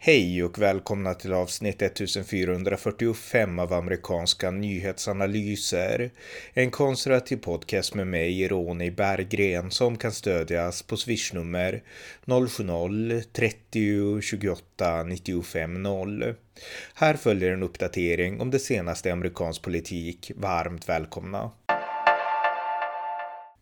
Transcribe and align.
Hej 0.00 0.44
och 0.44 0.58
välkomna 0.58 1.14
till 1.14 1.32
avsnitt 1.32 1.82
1445 1.82 3.58
av 3.58 3.72
amerikanska 3.72 4.50
nyhetsanalyser. 4.50 6.10
En 6.54 6.70
konservativ 6.70 7.36
podcast 7.36 7.94
med 7.94 8.06
mig, 8.06 8.48
Ronny 8.48 8.90
Berggren, 8.90 9.70
som 9.70 9.96
kan 9.96 10.12
stödjas 10.12 10.82
på 10.82 10.96
swishnummer 10.96 11.82
070-30 12.24 14.20
28 14.20 15.02
95 15.02 15.82
0. 15.82 16.34
Här 16.94 17.14
följer 17.14 17.52
en 17.52 17.62
uppdatering 17.62 18.40
om 18.40 18.50
det 18.50 18.58
senaste 18.58 19.08
i 19.08 19.12
amerikansk 19.12 19.62
politik. 19.62 20.32
Varmt 20.36 20.88
välkomna! 20.88 21.50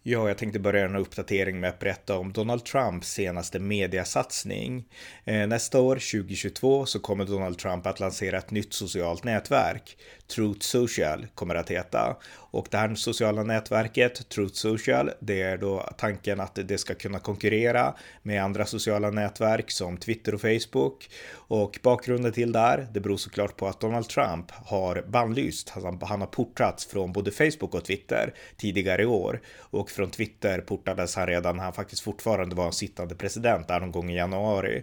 Ja, 0.08 0.28
jag 0.28 0.38
tänkte 0.38 0.58
börja 0.58 0.84
en 0.84 0.96
uppdatering 0.96 1.60
med 1.60 1.70
att 1.70 1.78
berätta 1.78 2.18
om 2.18 2.32
Donald 2.32 2.64
Trumps 2.64 3.12
senaste 3.12 3.58
mediasatsning. 3.58 4.84
Eh, 5.24 5.46
nästa 5.46 5.80
år, 5.80 5.94
2022, 5.94 6.86
så 6.86 6.98
kommer 6.98 7.24
Donald 7.24 7.58
Trump 7.58 7.86
att 7.86 8.00
lansera 8.00 8.38
ett 8.38 8.50
nytt 8.50 8.72
socialt 8.72 9.24
nätverk. 9.24 9.96
Truth 10.34 10.60
Social 10.60 11.26
kommer 11.34 11.54
att 11.54 11.70
heta. 11.70 12.16
Och 12.50 12.68
det 12.70 12.76
här 12.76 12.94
sociala 12.94 13.42
nätverket, 13.42 14.28
Truth 14.28 14.54
Social, 14.54 15.10
det 15.20 15.42
är 15.42 15.58
då 15.58 15.90
tanken 15.98 16.40
att 16.40 16.58
det 16.64 16.78
ska 16.78 16.94
kunna 16.94 17.18
konkurrera 17.18 17.94
med 18.22 18.44
andra 18.44 18.66
sociala 18.66 19.10
nätverk 19.10 19.70
som 19.70 19.96
Twitter 19.96 20.34
och 20.34 20.40
Facebook. 20.40 21.10
Och 21.32 21.78
bakgrunden 21.82 22.32
till 22.32 22.52
det 22.52 22.58
här, 22.58 22.86
det 22.92 23.00
beror 23.00 23.16
såklart 23.16 23.56
på 23.56 23.66
att 23.66 23.80
Donald 23.80 24.08
Trump 24.08 24.50
har 24.50 25.04
bannlyst, 25.08 25.68
han 25.68 26.20
har 26.20 26.26
portats 26.26 26.86
från 26.86 27.12
både 27.12 27.30
Facebook 27.30 27.74
och 27.74 27.84
Twitter 27.84 28.34
tidigare 28.56 29.02
i 29.02 29.06
år. 29.06 29.40
Och 29.58 29.90
från 29.96 30.10
Twitter 30.10 30.60
portades 30.60 31.16
han 31.16 31.26
redan 31.26 31.56
när 31.56 31.64
han 31.64 31.72
faktiskt 31.72 32.02
fortfarande 32.02 32.56
var 32.56 32.66
en 32.66 32.72
sittande 32.72 33.14
president 33.14 33.68
där 33.68 33.80
någon 33.80 33.92
gång 33.92 34.10
i 34.10 34.16
januari. 34.16 34.82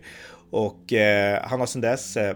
Och 0.49 0.93
eh, 0.93 1.43
han 1.43 1.59
har 1.59 1.67
sedan 1.67 1.81
dess 1.81 2.17
eh, 2.17 2.35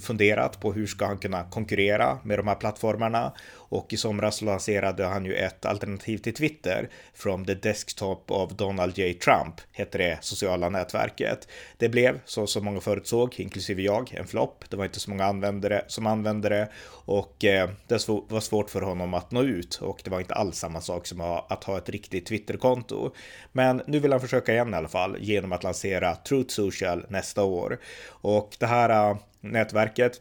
funderat 0.00 0.60
på 0.60 0.72
hur 0.72 0.86
ska 0.86 1.06
han 1.06 1.18
kunna 1.18 1.44
konkurrera 1.44 2.18
med 2.24 2.38
de 2.38 2.48
här 2.48 2.54
plattformarna 2.54 3.32
och 3.72 3.92
i 3.92 3.96
somras 3.96 4.42
lanserade 4.42 5.04
han 5.04 5.24
ju 5.24 5.34
ett 5.34 5.66
alternativ 5.66 6.18
till 6.18 6.34
Twitter. 6.34 6.88
From 7.14 7.44
the 7.44 7.54
Desktop 7.54 8.30
of 8.30 8.52
Donald 8.52 8.98
J. 8.98 9.14
Trump 9.14 9.60
hette 9.72 9.98
det 9.98 10.18
sociala 10.20 10.68
nätverket. 10.68 11.48
Det 11.76 11.88
blev, 11.88 12.20
så 12.24 12.46
som 12.46 12.64
många 12.64 12.80
förutsåg, 12.80 13.34
inklusive 13.40 13.82
jag, 13.82 14.14
en 14.14 14.26
flopp. 14.26 14.64
Det 14.68 14.76
var 14.76 14.84
inte 14.84 15.00
så 15.00 15.10
många 15.10 15.24
användare 15.24 15.84
som 15.86 16.06
använde 16.06 16.48
det 16.48 16.68
och 17.04 17.44
eh, 17.44 17.70
det 17.86 18.08
var 18.08 18.40
svårt 18.40 18.70
för 18.70 18.80
honom 18.80 19.14
att 19.14 19.30
nå 19.30 19.42
ut 19.42 19.78
och 19.82 20.00
det 20.04 20.10
var 20.10 20.20
inte 20.20 20.34
alls 20.34 20.58
samma 20.58 20.80
sak 20.80 21.06
som 21.06 21.20
att 21.20 21.64
ha 21.64 21.78
ett 21.78 21.88
riktigt 21.88 22.26
Twitterkonto. 22.26 23.10
Men 23.52 23.82
nu 23.86 23.98
vill 23.98 24.12
han 24.12 24.20
försöka 24.20 24.52
igen 24.52 24.74
i 24.74 24.76
alla 24.76 24.88
fall 24.88 25.16
genom 25.20 25.52
att 25.52 25.62
lansera 25.62 26.14
Truth 26.14 26.54
Social 26.54 27.06
nästa 27.08 27.42
år 27.42 27.78
och 28.08 28.56
det 28.58 28.66
här 28.66 29.10
eh, 29.10 29.16
nätverket 29.40 30.20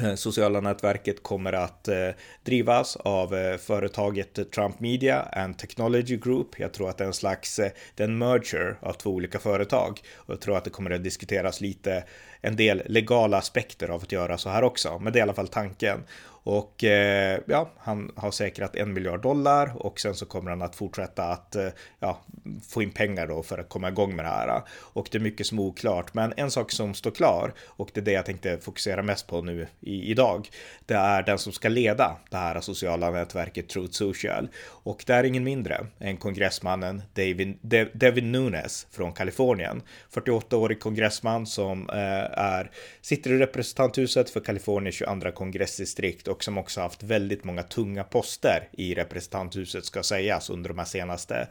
Eh, 0.00 0.14
sociala 0.14 0.60
nätverket 0.60 1.22
kommer 1.22 1.52
att 1.52 1.88
eh, 1.88 2.08
drivas 2.42 2.96
av 2.96 3.34
eh, 3.34 3.56
företaget 3.56 4.50
Trump 4.52 4.80
Media 4.80 5.22
and 5.22 5.58
Technology 5.58 6.16
Group. 6.16 6.60
Jag 6.60 6.72
tror 6.72 6.90
att 6.90 6.98
det 6.98 7.04
är 7.04 7.08
en 7.08 7.14
slags 7.14 7.60
den 7.94 8.18
merger 8.18 8.76
av 8.80 8.92
två 8.92 9.10
olika 9.10 9.38
företag 9.38 10.00
och 10.16 10.32
jag 10.34 10.40
tror 10.40 10.56
att 10.56 10.64
det 10.64 10.70
kommer 10.70 10.90
att 10.90 11.04
diskuteras 11.04 11.60
lite 11.60 12.04
en 12.40 12.56
del 12.56 12.82
legala 12.86 13.38
aspekter 13.38 13.88
av 13.88 14.02
att 14.02 14.12
göra 14.12 14.38
så 14.38 14.48
här 14.48 14.64
också. 14.64 14.98
Men 14.98 15.12
det 15.12 15.16
är 15.16 15.20
i 15.20 15.22
alla 15.22 15.34
fall 15.34 15.48
tanken. 15.48 16.04
Och 16.44 16.84
eh, 16.84 17.40
ja, 17.46 17.70
han 17.78 18.12
har 18.16 18.30
säkrat 18.30 18.76
en 18.76 18.92
miljard 18.92 19.22
dollar 19.22 19.72
och 19.76 20.00
sen 20.00 20.14
så 20.14 20.26
kommer 20.26 20.50
han 20.50 20.62
att 20.62 20.76
fortsätta 20.76 21.24
att 21.24 21.56
eh, 21.56 21.68
ja, 22.00 22.20
få 22.68 22.82
in 22.82 22.90
pengar 22.90 23.26
då 23.26 23.42
för 23.42 23.58
att 23.58 23.68
komma 23.68 23.88
igång 23.88 24.16
med 24.16 24.24
det 24.24 24.28
här. 24.28 24.62
Och 24.70 25.08
det 25.10 25.18
är 25.18 25.20
mycket 25.20 25.46
som 25.46 25.58
är 25.58 25.62
oklart. 25.62 26.14
Men 26.14 26.32
en 26.36 26.50
sak 26.50 26.72
som 26.72 26.94
står 26.94 27.10
klar 27.10 27.52
och 27.66 27.90
det 27.94 28.00
är 28.00 28.04
det 28.04 28.12
jag 28.12 28.26
tänkte 28.26 28.58
fokusera 28.58 29.02
mest 29.02 29.26
på 29.26 29.42
nu 29.42 29.66
i, 29.80 30.10
idag. 30.10 30.48
Det 30.86 30.94
är 30.94 31.22
den 31.22 31.38
som 31.38 31.52
ska 31.52 31.68
leda 31.68 32.16
det 32.30 32.36
här 32.36 32.60
sociala 32.60 33.10
nätverket 33.10 33.68
Truth 33.68 33.92
Social. 33.92 34.48
Och 34.66 35.04
det 35.06 35.12
är 35.12 35.24
ingen 35.24 35.44
mindre 35.44 35.86
än 35.98 36.16
kongressmannen 36.16 37.02
David, 37.14 37.58
De, 37.60 37.84
David 37.94 38.24
Nunes 38.24 38.86
från 38.90 39.12
Kalifornien. 39.12 39.82
48-årig 40.14 40.80
kongressman 40.80 41.46
som 41.46 41.90
eh, 41.90 41.96
är, 42.38 42.70
sitter 43.00 43.32
i 43.32 43.38
representanthuset 43.38 44.30
för 44.30 44.40
Kaliforniens 44.40 44.94
22 44.94 45.32
kongressdistrikt 45.32 46.28
och 46.32 46.44
som 46.44 46.58
också 46.58 46.80
haft 46.80 47.02
väldigt 47.02 47.44
många 47.44 47.62
tunga 47.62 48.04
poster 48.04 48.68
i 48.72 48.94
representanthuset 48.94 49.84
ska 49.84 50.02
sägas 50.02 50.50
under 50.50 50.68
de 50.68 50.78
här 50.78 50.86
senaste 50.86 51.48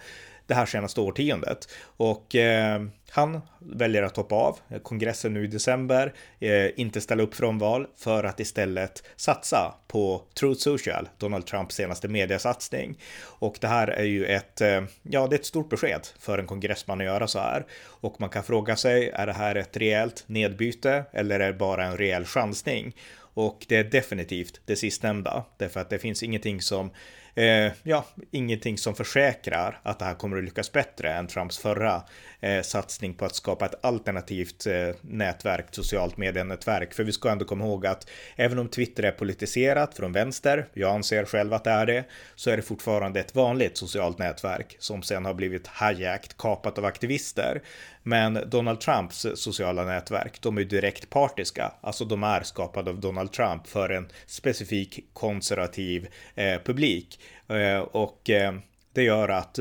det 0.52 0.56
här 0.56 0.66
senaste 0.66 1.02
årtiondet. 1.02 1.70
Och 1.84 2.36
eh, 2.36 2.82
han 3.10 3.42
väljer 3.60 4.04
att 4.04 4.18
hoppa 4.18 4.36
av 4.36 4.60
kongressen 4.84 5.34
nu 5.34 5.44
i 5.44 5.48
december, 5.48 6.14
eh, 6.40 6.80
inte 6.80 7.02
ställa 7.02 7.24
upp 7.24 7.36
från 7.36 7.58
val 7.58 7.88
för 7.98 8.24
att 8.24 8.40
istället 8.40 9.04
satsa 9.16 9.76
på 9.88 10.24
Truth 10.40 10.62
Social, 10.62 11.10
Donald 11.18 11.46
Trumps 11.46 11.76
senaste 11.76 12.08
mediasatsning. 12.08 12.98
Och 13.24 13.58
det 13.62 13.68
här 13.68 13.88
är 13.88 14.04
ju 14.04 14.26
ett, 14.26 14.62
eh, 14.62 14.84
ja, 15.02 15.28
det 15.28 15.36
är 15.36 15.40
ett 15.40 15.46
stort 15.46 15.70
besked 15.70 16.08
för 16.20 16.38
en 16.38 16.48
kongressman 16.48 17.00
att 17.00 17.06
göra 17.06 17.28
så 17.28 17.40
här. 17.40 17.66
Och 17.84 18.22
man 18.22 18.30
kan 18.30 18.44
fråga 18.44 18.76
sig, 18.76 19.10
är 19.10 19.26
det 19.26 19.34
här 19.34 19.56
ett 19.56 19.78
rejält 19.78 20.24
nedbyte 20.28 21.04
eller 21.12 21.40
är 21.40 21.48
det 21.48 21.58
bara 21.58 21.86
en 21.86 21.98
rejäl 21.98 22.26
chansning? 22.26 22.96
Och 23.34 23.66
det 23.70 23.76
är 23.76 23.84
definitivt 23.84 24.62
det 24.66 24.76
sistnämnda, 24.76 25.46
därför 25.58 25.80
att 25.80 25.90
det 25.90 26.00
finns 26.00 26.24
ingenting 26.24 26.62
som 26.62 26.92
eh, 27.36 27.72
ja, 27.84 28.06
ingenting 28.32 28.78
som 28.78 28.96
försäkrar 28.96 29.80
att 29.84 30.00
det 30.00 30.06
här 30.06 30.16
kommer 30.16 30.38
att 30.38 30.44
lyckas 30.44 30.72
bättre 30.72 31.14
än 31.14 31.28
Trumps 31.28 31.58
förra 31.58 32.04
eh, 32.42 32.62
satsning 32.62 33.14
på 33.14 33.26
att 33.26 33.36
skapa 33.36 33.66
ett 33.66 33.86
alternativt 33.86 34.68
eh, 34.68 34.96
nätverk, 35.02 35.66
socialt 35.72 36.18
medienätverk. 36.18 36.94
För 36.94 37.04
vi 37.04 37.12
ska 37.12 37.30
ändå 37.30 37.46
komma 37.46 37.66
ihåg 37.66 37.86
att 37.86 38.10
även 38.36 38.60
om 38.60 38.68
Twitter 38.68 39.04
är 39.04 39.12
politiserat 39.12 39.96
från 39.96 40.12
vänster, 40.12 40.68
jag 40.74 40.96
anser 40.96 41.26
själv 41.26 41.54
att 41.54 41.64
det 41.64 41.72
är 41.72 41.86
det, 41.86 42.04
så 42.36 42.50
är 42.50 42.58
det 42.58 42.64
fortfarande 42.64 43.20
ett 43.20 43.36
vanligt 43.36 43.78
socialt 43.78 44.20
nätverk 44.20 44.76
som 44.80 45.04
sen 45.04 45.26
har 45.26 45.34
blivit 45.34 45.68
hijacked, 45.68 46.38
kapat 46.38 46.78
av 46.78 46.86
aktivister. 46.86 47.62
Men 48.04 48.40
Donald 48.50 48.80
Trumps 48.82 49.28
sociala 49.36 49.84
nätverk, 49.84 50.42
de 50.42 50.58
är 50.58 50.64
direkt 50.64 51.10
partiska, 51.10 51.72
alltså 51.82 52.06
de 52.06 52.24
är 52.24 52.44
skapade 52.44 52.90
av 52.90 53.00
Donald 53.00 53.32
Trump 53.32 53.68
för 53.68 53.90
en 53.90 54.08
specifik 54.26 55.00
konservativ 55.14 56.08
eh, 56.36 56.62
publik. 56.66 57.20
Eh, 57.48 57.80
och 57.80 58.30
eh, 58.30 58.54
det 58.94 59.04
gör 59.04 59.30
att 59.30 59.60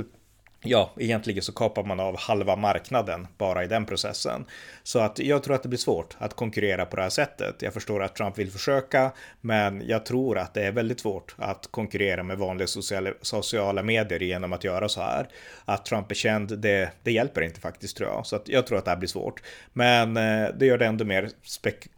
ja, 0.62 0.90
egentligen 0.96 1.42
så 1.42 1.52
kapar 1.52 1.84
man 1.84 2.00
av 2.00 2.18
halva 2.18 2.56
marknaden 2.56 3.26
bara 3.38 3.64
i 3.64 3.66
den 3.66 3.86
processen. 3.86 4.44
Så 4.82 4.98
att 4.98 5.18
jag 5.18 5.42
tror 5.42 5.54
att 5.54 5.62
det 5.62 5.68
blir 5.68 5.78
svårt 5.78 6.16
att 6.18 6.34
konkurrera 6.34 6.86
på 6.86 6.96
det 6.96 7.02
här 7.02 7.10
sättet. 7.10 7.62
Jag 7.62 7.74
förstår 7.74 8.02
att 8.02 8.16
Trump 8.16 8.38
vill 8.38 8.50
försöka, 8.50 9.12
men 9.40 9.82
jag 9.88 10.06
tror 10.06 10.38
att 10.38 10.54
det 10.54 10.62
är 10.62 10.72
väldigt 10.72 11.00
svårt 11.00 11.34
att 11.38 11.68
konkurrera 11.70 12.22
med 12.22 12.38
vanliga 12.38 12.66
sociala, 12.66 13.10
sociala 13.22 13.82
medier 13.82 14.20
genom 14.20 14.52
att 14.52 14.64
göra 14.64 14.88
så 14.88 15.00
här. 15.00 15.28
Att 15.64 15.84
Trump 15.84 16.10
är 16.10 16.14
känd, 16.14 16.58
det, 16.58 16.90
det 17.02 17.12
hjälper 17.12 17.42
inte 17.42 17.60
faktiskt 17.60 17.96
tror 17.96 18.08
jag. 18.10 18.26
Så 18.26 18.36
att 18.36 18.48
jag 18.48 18.66
tror 18.66 18.78
att 18.78 18.84
det 18.84 18.90
här 18.90 18.98
blir 18.98 19.08
svårt. 19.08 19.42
Men 19.72 20.16
eh, 20.16 20.48
det 20.58 20.66
gör 20.66 20.78
det 20.78 20.86
ändå 20.86 21.04
mer 21.04 21.30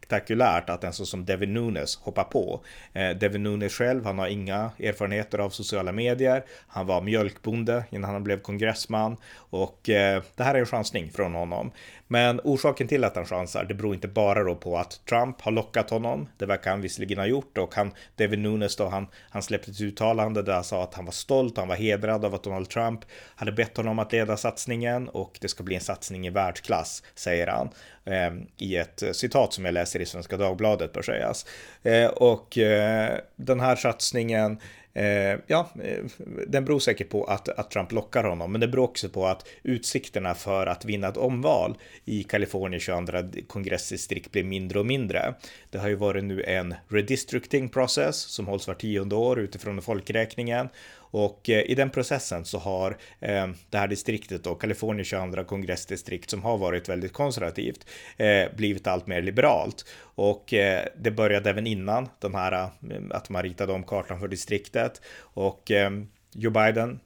spektakulärt 0.03 0.69
att 0.69 0.83
en 0.83 0.93
sån 0.93 1.05
som 1.05 1.25
Devin 1.25 1.53
Nunes 1.53 1.95
hoppar 1.95 2.23
på. 2.23 2.61
Eh, 2.93 3.09
Devin 3.09 3.43
Nunes 3.43 3.73
själv, 3.73 4.05
han 4.05 4.19
har 4.19 4.27
inga 4.27 4.71
erfarenheter 4.79 5.39
av 5.39 5.49
sociala 5.49 5.91
medier. 5.91 6.43
Han 6.67 6.87
var 6.87 7.01
mjölkbonde 7.01 7.85
innan 7.91 8.13
han 8.13 8.23
blev 8.23 8.41
kongressman 8.41 9.17
och 9.35 9.89
eh, 9.89 10.23
det 10.35 10.43
här 10.43 10.55
är 10.55 10.59
en 10.59 10.65
chansning 10.65 11.11
från 11.11 11.33
honom. 11.33 11.71
Men 12.07 12.39
orsaken 12.43 12.87
till 12.87 13.03
att 13.03 13.15
han 13.15 13.25
chansar, 13.25 13.63
det 13.63 13.73
beror 13.73 13.93
inte 13.93 14.07
bara 14.07 14.43
då 14.43 14.55
på 14.55 14.77
att 14.77 15.05
Trump 15.09 15.41
har 15.41 15.51
lockat 15.51 15.89
honom. 15.89 16.29
Det 16.37 16.45
verkar 16.45 16.71
han 16.71 16.81
visserligen 16.81 17.17
ha 17.17 17.25
gjort 17.25 17.57
och 17.57 17.75
han, 17.75 17.91
David 18.15 18.39
Nunes 18.39 18.75
då, 18.75 18.87
han, 18.87 19.07
han 19.29 19.41
släppte 19.41 19.71
ett 19.71 19.81
uttalande 19.81 20.41
där 20.41 20.53
han 20.53 20.63
sa 20.63 20.83
att 20.83 20.93
han 20.93 21.05
var 21.05 21.11
stolt, 21.11 21.57
han 21.57 21.67
var 21.67 21.75
hedrad 21.75 22.25
av 22.25 22.35
att 22.35 22.43
Donald 22.43 22.69
Trump 22.69 22.99
hade 23.35 23.51
bett 23.51 23.77
honom 23.77 23.99
att 23.99 24.11
leda 24.11 24.37
satsningen 24.37 25.09
och 25.09 25.37
det 25.41 25.47
ska 25.47 25.63
bli 25.63 25.75
en 25.75 25.81
satsning 25.81 26.27
i 26.27 26.29
världsklass, 26.29 27.03
säger 27.15 27.47
han. 27.47 27.69
Ehm, 28.05 28.47
I 28.57 28.75
ett 28.75 29.03
citat 29.11 29.53
som 29.53 29.65
jag 29.65 29.73
läser 29.73 29.99
i 29.99 30.05
Svenska 30.05 30.37
Dagbladet 30.37 30.93
bör 30.93 31.01
sägas. 31.01 31.45
Eh, 31.83 32.07
och 32.07 32.57
eh, 32.57 33.19
den 33.35 33.59
här 33.59 33.75
satsningen 33.75 34.59
Eh, 34.95 35.39
ja, 35.47 35.69
eh, 35.83 36.03
den 36.47 36.65
beror 36.65 36.79
säkert 36.79 37.09
på 37.09 37.23
att, 37.23 37.49
att 37.49 37.71
Trump 37.71 37.91
lockar 37.91 38.23
honom, 38.23 38.51
men 38.51 38.61
det 38.61 38.67
beror 38.67 38.83
också 38.83 39.09
på 39.09 39.27
att 39.27 39.47
utsikterna 39.63 40.33
för 40.33 40.67
att 40.67 40.85
vinna 40.85 41.07
ett 41.07 41.17
omval 41.17 41.77
i 42.05 42.23
Kalifornien 42.23 42.79
22 42.79 43.23
kongressdistrikt 43.47 44.31
blir 44.31 44.43
mindre 44.43 44.79
och 44.79 44.85
mindre. 44.85 45.33
Det 45.69 45.77
har 45.77 45.87
ju 45.87 45.95
varit 45.95 46.23
nu 46.23 46.43
en 46.43 46.75
redistricting 46.87 47.69
process 47.69 48.17
som 48.17 48.47
hålls 48.47 48.67
var 48.67 48.75
tionde 48.75 49.15
år 49.15 49.39
utifrån 49.39 49.81
folkräkningen 49.81 50.69
och 51.13 51.49
eh, 51.49 51.61
i 51.61 51.75
den 51.75 51.89
processen 51.89 52.45
så 52.45 52.57
har 52.57 52.97
eh, 53.19 53.47
det 53.69 53.77
här 53.77 53.87
distriktet 53.87 54.47
och 54.47 54.61
Kalifornien 54.61 55.05
22 55.05 55.43
kongressdistrikt 55.43 56.29
som 56.29 56.43
har 56.43 56.57
varit 56.57 56.89
väldigt 56.89 57.13
konservativt 57.13 57.87
eh, 58.17 58.55
blivit 58.55 58.87
allt 58.87 59.07
mer 59.07 59.21
liberalt. 59.21 59.85
Och 60.15 60.53
eh, 60.53 60.85
det 60.97 61.11
började 61.11 61.49
även 61.49 61.67
innan 61.67 62.09
den 62.19 62.35
här 62.35 62.51
eh, 62.51 62.69
att 63.09 63.29
man 63.29 63.43
ritade 63.43 63.73
om 63.73 63.83
kartan 63.83 64.19
för 64.19 64.27
distriktet 64.27 65.01
och 65.19 65.71
eh, 65.71 65.91
Joe 66.33 66.51
Biden 66.51 66.99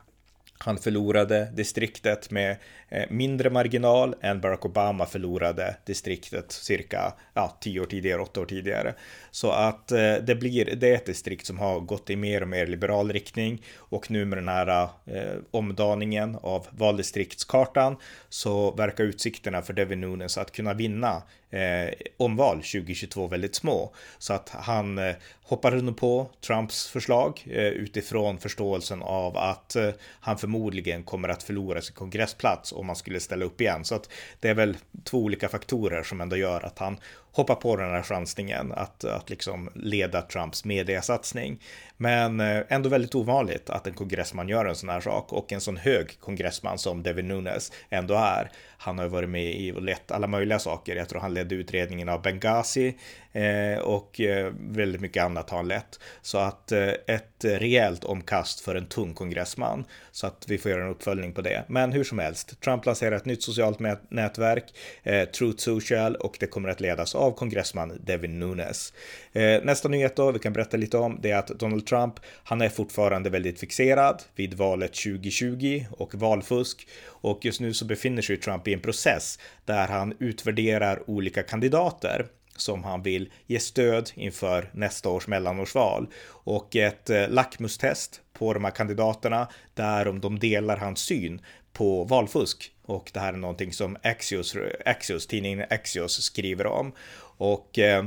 han 0.58 0.78
förlorade 0.78 1.52
distriktet 1.54 2.32
med 2.32 2.58
eh, 2.90 3.04
mindre 3.10 3.50
marginal 3.50 4.16
än 4.22 4.42
Barack 4.42 4.66
Obama 4.66 5.06
förlorade 5.06 5.78
distriktet 5.86 6.52
cirka 6.52 7.14
ja, 7.34 7.58
tio 7.62 7.80
år 7.80 7.86
tidigare, 7.86 8.22
åtta 8.22 8.42
år 8.42 8.46
tidigare. 8.46 8.94
Så 9.32 9.52
att 9.52 9.92
eh, 9.92 10.16
det 10.16 10.36
blir, 10.40 10.76
det 10.76 10.90
är 10.90 10.96
ett 10.96 11.06
distrikt 11.06 11.46
som 11.46 11.60
har 11.60 11.80
gått 11.80 12.10
i 12.10 12.16
mer 12.16 12.42
och 12.42 12.48
mer 12.48 12.68
liberal 12.68 13.12
riktning 13.12 13.64
och 13.78 14.12
nu 14.12 14.26
med 14.26 14.38
den 14.38 14.48
här 14.48 14.90
eh, 15.06 15.38
omdaningen 15.52 16.38
av 16.42 16.68
valdistriktskartan 16.70 17.98
så 18.30 18.72
verkar 18.72 19.04
utsikterna 19.04 19.62
för 19.62 19.74
Devin 19.74 20.02
Nunes 20.02 20.38
att 20.38 20.52
kunna 20.52 20.74
vinna 20.74 21.22
eh, 21.52 21.94
omval 22.18 22.56
2022 22.56 23.28
väldigt 23.28 23.56
små. 23.56 23.94
Så 24.18 24.34
att 24.34 24.50
han 24.50 24.98
eh, 24.98 25.16
hoppade 25.44 25.82
nog 25.82 25.98
på 25.98 26.30
Trumps 26.48 26.88
förslag 26.88 27.44
eh, 27.50 27.68
utifrån 27.68 28.38
förståelsen 28.38 29.02
av 29.02 29.38
att 29.38 29.76
eh, 29.76 29.90
han 30.20 30.38
förmodligen 30.38 31.04
kommer 31.04 31.30
att 31.30 31.44
förlora 31.44 31.82
sin 31.82 31.96
kongressplats 31.96 32.72
om 32.72 32.88
han 32.90 32.96
skulle 32.96 33.20
ställa 33.20 33.46
upp 33.46 33.62
igen. 33.62 33.86
Så 33.86 33.96
att 33.96 34.10
det 34.40 34.50
är 34.50 34.54
väl 34.54 34.78
två 35.04 35.18
olika 35.18 35.50
faktorer 35.50 36.04
som 36.04 36.22
ändå 36.22 36.36
gör 36.36 36.66
att 36.66 36.80
han 36.80 36.98
hoppa 37.38 37.56
på 37.56 37.76
den 37.76 37.90
här 37.90 38.02
chansningen 38.02 38.72
att, 38.72 39.04
att 39.04 39.30
liksom 39.30 39.70
leda 39.76 40.22
Trumps 40.22 40.66
mediasatsning. 40.66 41.64
Men 41.98 42.40
eh, 42.40 42.64
ändå 42.70 42.90
väldigt 42.90 43.16
ovanligt 43.16 43.70
att 43.70 43.88
en 43.88 43.94
kongressman 43.94 44.50
gör 44.50 44.66
en 44.66 44.76
sån 44.76 44.90
här 44.90 45.02
sak 45.02 45.34
och 45.34 45.54
en 45.54 45.62
sån 45.62 45.78
hög 45.78 46.20
kongressman 46.20 46.78
som 46.78 47.04
Devin 47.04 47.28
Nunes 47.28 47.72
ändå 47.90 48.14
är. 48.14 48.52
Han 48.78 49.00
har 49.00 49.08
varit 49.08 49.30
med 49.30 49.56
i 49.56 49.72
och 49.72 49.82
lett 49.82 50.12
alla 50.12 50.28
möjliga 50.28 50.60
saker. 50.60 50.96
Jag 50.96 51.10
tror 51.10 51.22
han 51.22 51.34
ledde 51.34 51.56
utredningen 51.56 52.10
av 52.10 52.22
Benghazi 52.22 52.98
eh, 53.32 53.80
och 53.80 54.22
eh, 54.22 54.54
väldigt 54.60 55.02
mycket 55.02 55.24
annat 55.24 55.50
har 55.50 55.58
han 55.58 55.68
lett. 55.68 56.00
Så 56.22 56.38
att 56.38 56.72
eh, 56.72 56.90
ett 57.08 57.37
rejält 57.46 58.04
omkast 58.04 58.60
för 58.60 58.76
en 58.76 58.86
tung 58.86 59.14
kongressman. 59.14 59.86
Så 60.12 60.28
att 60.28 60.46
vi 60.48 60.58
får 60.58 60.72
göra 60.72 60.84
en 60.84 60.90
uppföljning 60.90 61.34
på 61.34 61.42
det. 61.42 61.64
Men 61.68 61.92
hur 61.92 62.04
som 62.04 62.20
helst, 62.20 62.62
Trump 62.62 62.86
lanserar 62.86 63.16
ett 63.16 63.26
nytt 63.26 63.44
socialt 63.44 63.80
nätverk, 64.10 64.64
eh, 65.04 65.26
Truth 65.30 65.58
Social, 65.58 66.16
och 66.16 66.38
det 66.40 66.48
kommer 66.48 66.70
att 66.70 66.82
ledas 66.82 67.16
av 67.16 67.32
kongressman 67.32 68.02
Devin 68.06 68.40
Nunes. 68.40 68.94
Eh, 69.34 69.64
nästa 69.64 69.90
nyhet 69.90 70.16
då, 70.16 70.32
vi 70.32 70.40
kan 70.40 70.54
berätta 70.54 70.78
lite 70.78 70.98
om, 70.98 71.20
det 71.22 71.32
är 71.32 71.38
att 71.38 71.48
Donald 71.48 71.86
Trump, 71.86 72.14
han 72.44 72.62
är 72.62 72.70
fortfarande 72.70 73.30
väldigt 73.30 73.60
fixerad 73.60 74.24
vid 74.36 74.54
valet 74.54 74.94
2020 74.94 75.86
och 75.92 76.16
valfusk. 76.16 76.88
Och 77.06 77.46
just 77.46 77.60
nu 77.60 77.74
så 77.74 77.86
befinner 77.86 78.22
sig 78.22 78.38
Trump 78.38 78.68
i 78.68 78.74
en 78.74 78.80
process 78.80 79.40
där 79.66 79.88
han 79.88 80.14
utvärderar 80.20 81.10
olika 81.10 81.44
kandidater 81.44 82.26
som 82.58 82.84
han 82.84 83.02
vill 83.02 83.30
ge 83.46 83.60
stöd 83.60 84.12
inför 84.16 84.70
nästa 84.74 85.10
års 85.10 85.28
mellanårsval. 85.28 86.08
Och 86.30 86.76
ett 86.76 87.10
eh, 87.10 87.30
lackmustest 87.30 88.22
på 88.34 88.54
de 88.54 88.64
här 88.64 88.72
kandidaterna 88.72 89.48
där 89.74 90.08
om 90.08 90.20
de 90.20 90.40
delar 90.40 90.78
hans 90.78 91.00
syn 91.00 91.42
på 91.74 92.04
valfusk. 92.04 92.72
Och 92.86 93.12
det 93.14 93.20
här 93.20 93.34
är 93.34 93.38
någonting 93.38 93.74
som 93.74 93.98
Axios, 94.04 94.56
Axios 94.86 95.28
tidningen 95.28 95.66
Axios 95.70 96.22
skriver 96.22 96.68
om. 96.68 96.92
Och 97.38 97.80
eh, 97.80 98.06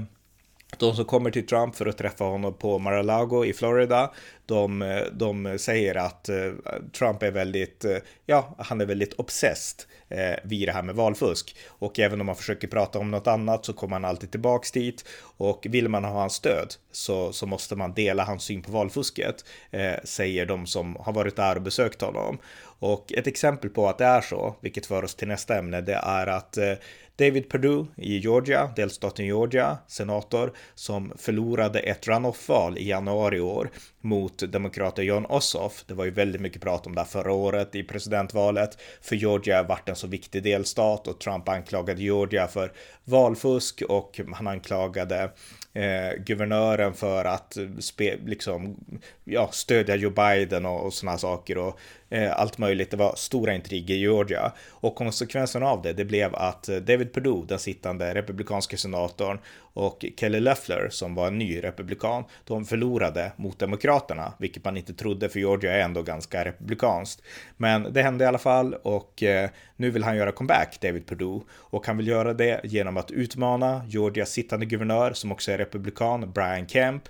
de 0.79 0.97
som 0.97 1.05
kommer 1.05 1.31
till 1.31 1.47
Trump 1.47 1.77
för 1.77 1.87
att 1.87 1.99
träffa 1.99 2.25
honom 2.25 2.55
på 2.55 2.79
Mar-a-Lago 2.79 3.45
i 3.45 3.53
Florida, 3.53 4.11
de, 4.47 5.03
de 5.13 5.59
säger 5.59 5.95
att 5.95 6.29
eh, 6.29 6.53
Trump 6.99 7.23
är 7.23 7.31
väldigt, 7.31 7.85
eh, 7.85 7.97
ja, 8.27 8.55
han 8.59 8.81
är 8.81 8.87
väldigt 8.87 9.13
obsessed 9.13 9.85
eh, 10.09 10.39
vid 10.45 10.69
det 10.69 10.73
här 10.73 10.83
med 10.83 10.95
valfusk. 10.95 11.57
Och 11.69 11.99
även 11.99 12.21
om 12.21 12.27
man 12.27 12.37
försöker 12.37 12.69
prata 12.69 12.99
om 12.99 13.11
något 13.11 13.27
annat 13.27 13.65
så 13.65 13.73
kommer 13.73 13.95
han 13.95 14.05
alltid 14.05 14.31
tillbaks 14.31 14.73
dit. 14.73 15.05
Och 15.37 15.67
vill 15.71 15.89
man 15.89 16.05
ha 16.05 16.13
hans 16.13 16.35
stöd 16.35 16.75
så, 16.93 17.33
så 17.33 17.47
måste 17.47 17.77
man 17.77 17.95
dela 17.95 18.25
hans 18.25 18.43
syn 18.43 18.63
på 18.63 18.73
valfusket, 18.73 19.45
eh, 19.71 19.95
säger 20.05 20.47
de 20.47 20.67
som 20.67 20.97
har 20.97 21.13
varit 21.13 21.37
där 21.37 21.57
och 21.57 21.63
besökt 21.63 22.01
honom. 22.01 22.39
Och 22.63 23.13
ett 23.13 23.27
exempel 23.27 23.71
på 23.71 23.89
att 23.89 23.99
det 23.99 24.05
är 24.05 24.21
så, 24.21 24.57
vilket 24.61 24.87
för 24.87 25.05
oss 25.05 25.15
till 25.15 25.29
nästa 25.29 25.59
ämne, 25.59 25.81
det 25.81 26.01
är 26.03 26.27
att 26.27 26.57
eh, 26.57 26.73
David 27.21 27.49
Perdue 27.49 27.87
i 27.97 28.19
Georgia, 28.19 28.71
delstaten 28.77 29.27
Georgia, 29.27 29.79
senator, 29.87 30.53
som 30.75 31.13
förlorade 31.17 31.79
ett 31.79 32.09
runoff-val 32.09 32.79
i 32.79 32.89
januari 32.89 33.37
i 33.37 33.41
år 33.41 33.71
mot 34.01 34.53
demokraten 34.53 35.05
John 35.05 35.27
Ossoff. 35.27 35.85
Det 35.87 35.95
var 35.95 36.05
ju 36.05 36.11
väldigt 36.11 36.41
mycket 36.41 36.63
prat 36.63 36.87
om 36.87 36.95
det 36.95 37.01
här 37.01 37.09
förra 37.09 37.33
året 37.33 37.75
i 37.75 37.83
presidentvalet, 37.83 38.79
för 39.01 39.17
Georgia 39.17 39.63
vart 39.63 39.89
en 39.89 39.97
så 39.97 40.07
viktig 40.07 40.43
delstat 40.43 41.07
och 41.07 41.19
Trump 41.19 41.49
anklagade 41.49 42.03
Georgia 42.03 42.47
för 42.47 42.73
valfusk 43.05 43.83
och 43.89 44.21
han 44.35 44.47
anklagade 44.47 45.31
eh, 45.73 46.23
guvernören 46.27 46.95
för 46.95 47.25
att 47.25 47.57
spe, 47.79 48.17
liksom, 48.27 48.77
ja, 49.25 49.49
stödja 49.53 49.97
Joe 49.97 50.11
Biden 50.11 50.67
och, 50.67 50.87
och 50.87 50.93
sådana 50.93 51.19
saker 51.19 51.59
och 51.59 51.79
eh, 52.11 52.41
allt 52.41 52.59
möjligt. 52.59 52.91
Det 52.91 52.97
var 52.97 53.15
stora 53.17 53.55
intriger 53.55 53.95
i 53.95 53.99
Georgia 53.99 54.53
och 54.71 54.95
konsekvensen 54.95 55.63
av 55.63 55.83
det, 55.83 55.93
det 55.93 56.05
blev 56.05 56.35
att 56.35 56.69
eh, 56.69 56.77
David 56.77 57.13
Perdue, 57.13 57.45
den 57.49 57.59
sittande 57.59 58.15
republikanska 58.15 58.77
senatorn 58.77 59.39
och 59.75 60.05
Kelly 60.17 60.41
Loeffler 60.41 60.89
som 60.91 61.15
var 61.15 61.27
en 61.27 61.39
ny 61.39 61.65
republikan, 61.65 62.25
de 62.45 62.65
förlorade 62.65 63.33
mot 63.37 63.59
demokraterna, 63.59 64.33
vilket 64.39 64.65
man 64.65 64.77
inte 64.77 64.95
trodde 64.95 65.29
för 65.29 65.39
Georgia 65.39 65.73
är 65.73 65.81
ändå 65.81 66.03
ganska 66.03 66.45
republikanskt. 66.45 67.23
Men 67.57 67.93
det 67.93 68.03
hände 68.03 68.25
i 68.25 68.27
alla 68.27 68.39
fall 68.39 68.75
och 68.75 69.23
eh, 69.23 69.51
nu 69.77 69.91
vill 69.91 70.05
han 70.05 70.17
göra 70.17 70.33
comeback, 70.33 70.79
David 70.81 71.07
Perdue, 71.07 71.41
och 71.51 71.87
han 71.87 71.97
vill 71.97 72.09
göra 72.09 72.35
det 72.35 72.61
genom 72.65 72.97
att 72.97 73.11
utmana 73.11 73.83
Georgias 73.89 74.31
sittande 74.31 74.67
guvernör 74.67 75.13
som 75.13 75.33
också 75.33 75.53
är 75.53 75.59
republikan, 75.59 76.33
Brian 76.33 76.67
Kemp 76.67 77.03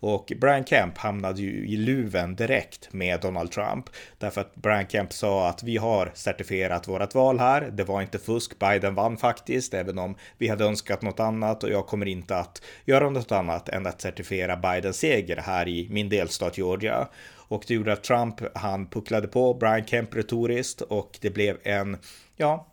och 0.00 0.32
Brian 0.40 0.64
Kemp 0.64 0.98
hamnade 0.98 1.42
ju 1.42 1.68
i 1.68 1.76
luven 1.76 2.36
direkt 2.36 2.92
med 2.92 3.20
Donald 3.20 3.50
Trump. 3.50 3.90
Därför 4.18 4.40
att 4.40 4.54
Brian 4.54 4.86
Kemp 4.86 5.12
sa 5.12 5.48
att 5.48 5.62
vi 5.62 5.76
har 5.76 6.10
certifierat 6.14 6.88
vårat 6.88 7.14
val 7.14 7.38
här. 7.38 7.70
Det 7.72 7.84
var 7.84 8.02
inte 8.02 8.18
fusk. 8.18 8.58
Biden 8.58 8.94
vann 8.94 9.16
faktiskt, 9.16 9.74
även 9.74 9.98
om 9.98 10.14
vi 10.38 10.48
hade 10.48 10.64
önskat 10.64 11.02
något 11.02 11.20
annat 11.20 11.64
och 11.64 11.70
jag 11.70 11.86
kommer 11.86 12.06
inte 12.06 12.36
att 12.36 12.62
göra 12.84 13.10
något 13.10 13.32
annat 13.32 13.68
än 13.68 13.86
att 13.86 14.00
certifiera 14.00 14.56
Bidens 14.56 14.96
seger 14.96 15.36
här 15.36 15.68
i 15.68 15.88
min 15.90 16.08
delstat 16.08 16.58
Georgia. 16.58 17.08
Och 17.48 17.64
det 17.68 17.74
gjorde 17.74 17.92
att 17.92 18.04
Trump, 18.04 18.40
han 18.54 18.86
pucklade 18.86 19.28
på 19.28 19.54
Brian 19.54 19.86
Kemp 19.86 20.14
retoriskt 20.14 20.80
och 20.80 21.18
det 21.20 21.30
blev 21.30 21.56
en, 21.62 21.96
ja, 22.36 22.66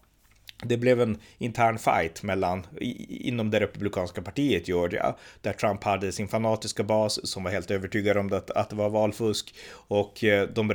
det 0.63 0.77
blev 0.77 1.01
en 1.01 1.17
intern 1.37 1.77
fight 1.77 2.23
mellan, 2.23 2.67
inom 3.09 3.51
det 3.51 3.59
republikanska 3.59 4.21
partiet 4.21 4.67
Georgia, 4.67 5.15
där 5.41 5.53
Trump 5.53 5.83
hade 5.83 6.11
sin 6.11 6.27
fanatiska 6.27 6.83
bas 6.83 7.27
som 7.27 7.43
var 7.43 7.51
helt 7.51 7.71
övertygad 7.71 8.17
om 8.17 8.33
att, 8.33 8.51
att 8.51 8.69
det 8.69 8.75
var 8.75 8.89
valfusk 8.89 9.55
och 9.71 10.23
eh, 10.23 10.49
de 10.49 10.73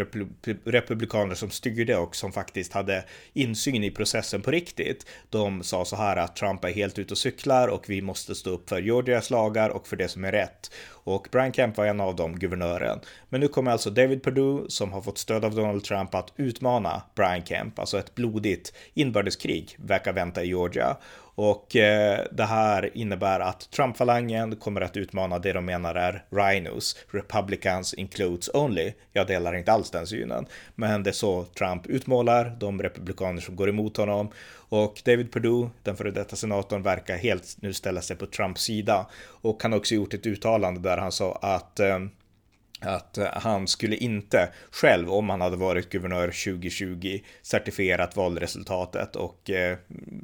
republikaner 0.64 1.34
som 1.34 1.50
styrde 1.50 1.96
och 1.96 2.16
som 2.16 2.32
faktiskt 2.32 2.72
hade 2.72 3.04
insyn 3.32 3.84
i 3.84 3.90
processen 3.90 4.42
på 4.42 4.50
riktigt, 4.50 5.06
de 5.30 5.62
sa 5.62 5.84
så 5.84 5.96
här 5.96 6.16
att 6.16 6.36
Trump 6.36 6.64
är 6.64 6.72
helt 6.72 6.98
ute 6.98 7.14
och 7.14 7.18
cyklar 7.18 7.68
och 7.68 7.84
vi 7.88 8.02
måste 8.02 8.34
stå 8.34 8.50
upp 8.50 8.68
för 8.68 8.80
Georgias 8.80 9.30
lagar 9.30 9.70
och 9.70 9.88
för 9.88 9.96
det 9.96 10.08
som 10.08 10.24
är 10.24 10.32
rätt. 10.32 10.70
Och 11.10 11.28
Brian 11.30 11.52
Kemp 11.52 11.76
var 11.76 11.86
en 11.86 12.00
av 12.00 12.16
dem, 12.16 12.38
guvernören. 12.38 13.00
Men 13.28 13.40
nu 13.40 13.48
kommer 13.48 13.70
alltså 13.70 13.90
David 13.90 14.22
Perdue, 14.22 14.64
som 14.68 14.92
har 14.92 15.02
fått 15.02 15.18
stöd 15.18 15.44
av 15.44 15.54
Donald 15.54 15.84
Trump, 15.84 16.14
att 16.14 16.32
utmana 16.36 17.02
Brian 17.14 17.44
Kemp, 17.44 17.78
alltså 17.78 17.98
ett 17.98 18.14
blodigt 18.14 18.74
inbördeskrig 18.94 19.76
verkar 19.78 20.12
vänta 20.12 20.42
i 20.42 20.48
Georgia. 20.48 20.96
Och 21.34 21.76
eh, 21.76 22.20
det 22.32 22.44
här 22.44 22.96
innebär 22.96 23.40
att 23.40 23.70
Trump-falangen 23.70 24.56
kommer 24.56 24.80
att 24.80 24.96
utmana 24.96 25.38
det 25.38 25.52
de 25.52 25.64
menar 25.64 25.94
är 25.94 26.24
rhinos, 26.30 26.96
Republicans 27.10 27.94
includes 27.94 28.50
only. 28.54 28.92
Jag 29.12 29.26
delar 29.26 29.54
inte 29.56 29.72
alls 29.72 29.90
den 29.90 30.06
synen, 30.06 30.46
men 30.74 31.02
det 31.02 31.10
är 31.10 31.12
så 31.12 31.44
Trump 31.44 31.86
utmålar 31.86 32.56
de 32.60 32.82
republikaner 32.82 33.40
som 33.40 33.56
går 33.56 33.68
emot 33.68 33.96
honom. 33.96 34.30
Och 34.70 35.02
David 35.04 35.32
Perdue, 35.32 35.70
den 35.82 35.96
före 35.96 36.10
detta 36.10 36.36
senatorn, 36.36 36.82
verkar 36.82 37.16
helt 37.16 37.56
nu 37.60 37.72
ställa 37.72 38.02
sig 38.02 38.16
på 38.16 38.26
Trumps 38.26 38.62
sida. 38.62 39.06
Och 39.26 39.62
han 39.62 39.72
har 39.72 39.78
också 39.78 39.94
gjort 39.94 40.14
ett 40.14 40.26
uttalande 40.26 40.80
där 40.80 40.96
han 40.96 41.12
sa 41.12 41.38
att 41.42 41.80
ehm, 41.80 42.04
eh, 42.04 42.08
att 42.82 43.18
han 43.32 43.66
skulle 43.66 43.96
inte 43.96 44.48
själv, 44.70 45.10
om 45.10 45.30
han 45.30 45.40
hade 45.40 45.56
varit 45.56 45.90
guvernör 45.90 46.26
2020, 46.26 47.20
certifierat 47.42 48.16
valresultatet 48.16 49.16
och 49.16 49.50
eh, 49.50 49.78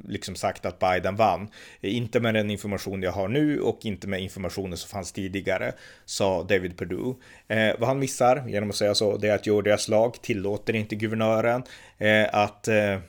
liksom 0.07 0.35
sagt 0.35 0.65
att 0.65 0.79
Biden 0.79 1.15
vann. 1.15 1.47
Inte 1.81 2.19
med 2.19 2.33
den 2.33 2.51
information 2.51 3.03
jag 3.03 3.11
har 3.11 3.27
nu 3.27 3.59
och 3.59 3.79
inte 3.81 4.07
med 4.07 4.21
informationen 4.21 4.77
som 4.77 4.89
fanns 4.89 5.11
tidigare, 5.11 5.73
sa 6.05 6.43
David 6.43 6.77
Perdue. 6.77 7.15
Eh, 7.47 7.79
vad 7.79 7.89
han 7.89 7.99
missar 7.99 8.47
genom 8.47 8.69
att 8.69 8.75
säga 8.75 8.95
så, 8.95 9.17
det 9.17 9.27
är 9.27 9.35
att 9.35 9.47
Georgias 9.47 9.87
lag 9.87 10.21
tillåter 10.21 10.75
inte 10.75 10.95
guvernören 10.95 11.63
eh, 11.97 12.27
att 12.31 12.67
eh, 12.67 12.99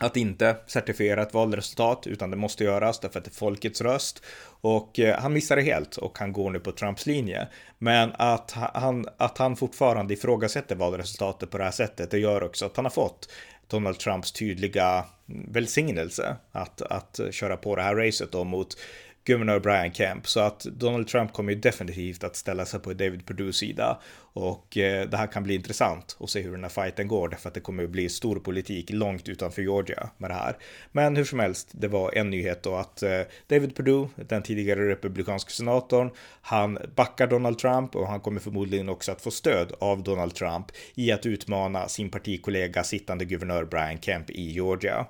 att 0.00 0.16
inte 0.16 0.56
certifiera 0.66 1.22
ett 1.22 1.34
valresultat, 1.34 2.06
utan 2.06 2.30
det 2.30 2.36
måste 2.36 2.64
göras 2.64 3.00
därför 3.00 3.18
att 3.18 3.24
det 3.24 3.30
är 3.30 3.34
folkets 3.34 3.80
röst. 3.80 4.22
Och 4.60 4.98
eh, 4.98 5.20
han 5.20 5.32
missar 5.32 5.56
det 5.56 5.62
helt 5.62 5.96
och 5.96 6.18
han 6.18 6.32
går 6.32 6.50
nu 6.50 6.60
på 6.60 6.72
Trumps 6.72 7.06
linje. 7.06 7.48
Men 7.78 8.12
att 8.14 8.50
han, 8.50 9.06
att 9.16 9.38
han 9.38 9.56
fortfarande 9.56 10.14
ifrågasätter 10.14 10.76
valresultatet 10.76 11.50
på 11.50 11.58
det 11.58 11.64
här 11.64 11.70
sättet, 11.70 12.10
det 12.10 12.18
gör 12.18 12.42
också 12.42 12.66
att 12.66 12.76
han 12.76 12.84
har 12.84 12.90
fått 12.90 13.28
Donald 13.66 13.98
Trumps 13.98 14.32
tydliga 14.32 15.04
välsignelse 15.26 16.36
att, 16.52 16.82
att 16.82 17.20
köra 17.30 17.56
på 17.56 17.76
det 17.76 17.82
här 17.82 17.96
racet 17.96 18.32
då 18.32 18.44
mot 18.44 18.76
guvernör 19.24 19.60
Brian 19.60 19.92
Kemp. 19.92 20.28
Så 20.28 20.40
att 20.40 20.60
Donald 20.60 21.08
Trump 21.08 21.32
kommer 21.32 21.52
ju 21.52 21.58
definitivt 21.58 22.24
att 22.24 22.36
ställa 22.36 22.64
sig 22.64 22.80
på 22.80 22.92
David 22.92 23.26
Perdues 23.26 23.56
sida. 23.56 24.00
Och 24.32 24.76
eh, 24.76 25.08
det 25.08 25.16
här 25.16 25.26
kan 25.26 25.42
bli 25.42 25.54
intressant 25.54 26.16
att 26.20 26.30
se 26.30 26.40
hur 26.40 26.52
den 26.52 26.62
här 26.62 26.70
fighten 26.70 27.08
går, 27.08 27.28
därför 27.28 27.48
att 27.48 27.54
det 27.54 27.60
kommer 27.60 27.84
att 27.84 27.90
bli 27.90 28.08
stor 28.08 28.36
politik 28.36 28.90
långt 28.90 29.28
utanför 29.28 29.62
Georgia 29.62 30.10
med 30.18 30.30
det 30.30 30.34
här. 30.34 30.56
Men 30.92 31.16
hur 31.16 31.24
som 31.24 31.38
helst, 31.38 31.68
det 31.72 31.88
var 31.88 32.12
en 32.14 32.30
nyhet 32.30 32.62
då 32.62 32.74
att 32.74 33.02
eh, 33.02 33.20
David 33.46 33.76
Perdue, 33.76 34.08
den 34.16 34.42
tidigare 34.42 34.88
republikanska 34.88 35.50
senatorn, 35.50 36.10
han 36.40 36.78
backar 36.96 37.26
Donald 37.26 37.58
Trump 37.58 37.96
och 37.96 38.08
han 38.08 38.20
kommer 38.20 38.40
förmodligen 38.40 38.88
också 38.88 39.12
att 39.12 39.22
få 39.22 39.30
stöd 39.30 39.72
av 39.80 40.02
Donald 40.02 40.34
Trump 40.34 40.66
i 40.94 41.12
att 41.12 41.26
utmana 41.26 41.88
sin 41.88 42.10
partikollega 42.10 42.84
sittande 42.84 43.24
guvernör 43.24 43.64
Brian 43.64 44.00
Kemp 44.00 44.30
i 44.30 44.50
Georgia. 44.50 45.06